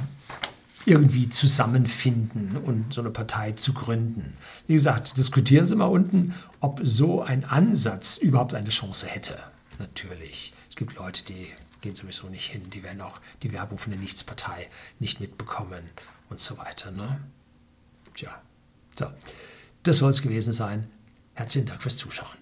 irgendwie 0.84 1.28
zusammenfinden 1.28 2.56
und 2.56 2.94
so 2.94 3.00
eine 3.00 3.10
Partei 3.10 3.52
zu 3.52 3.72
gründen. 3.72 4.34
Wie 4.68 4.74
gesagt, 4.74 5.18
diskutieren 5.18 5.66
Sie 5.66 5.74
mal 5.74 5.86
unten, 5.86 6.32
ob 6.60 6.78
so 6.84 7.22
ein 7.22 7.44
Ansatz 7.44 8.18
überhaupt 8.18 8.54
eine 8.54 8.68
Chance 8.68 9.08
hätte. 9.08 9.36
Natürlich. 9.80 10.52
Es 10.70 10.76
gibt 10.76 10.94
Leute, 10.94 11.24
die 11.24 11.48
gehen 11.80 11.96
sowieso 11.96 12.28
nicht 12.28 12.52
hin, 12.52 12.70
die 12.70 12.84
werden 12.84 13.00
auch 13.00 13.18
die 13.42 13.52
Werbung 13.52 13.76
von 13.76 13.90
der 13.90 13.98
Nichtspartei 13.98 14.68
nicht 15.00 15.18
mitbekommen 15.18 15.82
und 16.30 16.38
so 16.38 16.56
weiter. 16.56 16.92
Ne? 16.92 17.20
Tja, 18.14 18.30
so, 18.96 19.06
das 19.82 19.98
soll 19.98 20.10
es 20.10 20.22
gewesen 20.22 20.52
sein. 20.52 20.86
Herzlichen 21.34 21.66
Dank 21.66 21.82
fürs 21.82 21.96
Zuschauen. 21.96 22.36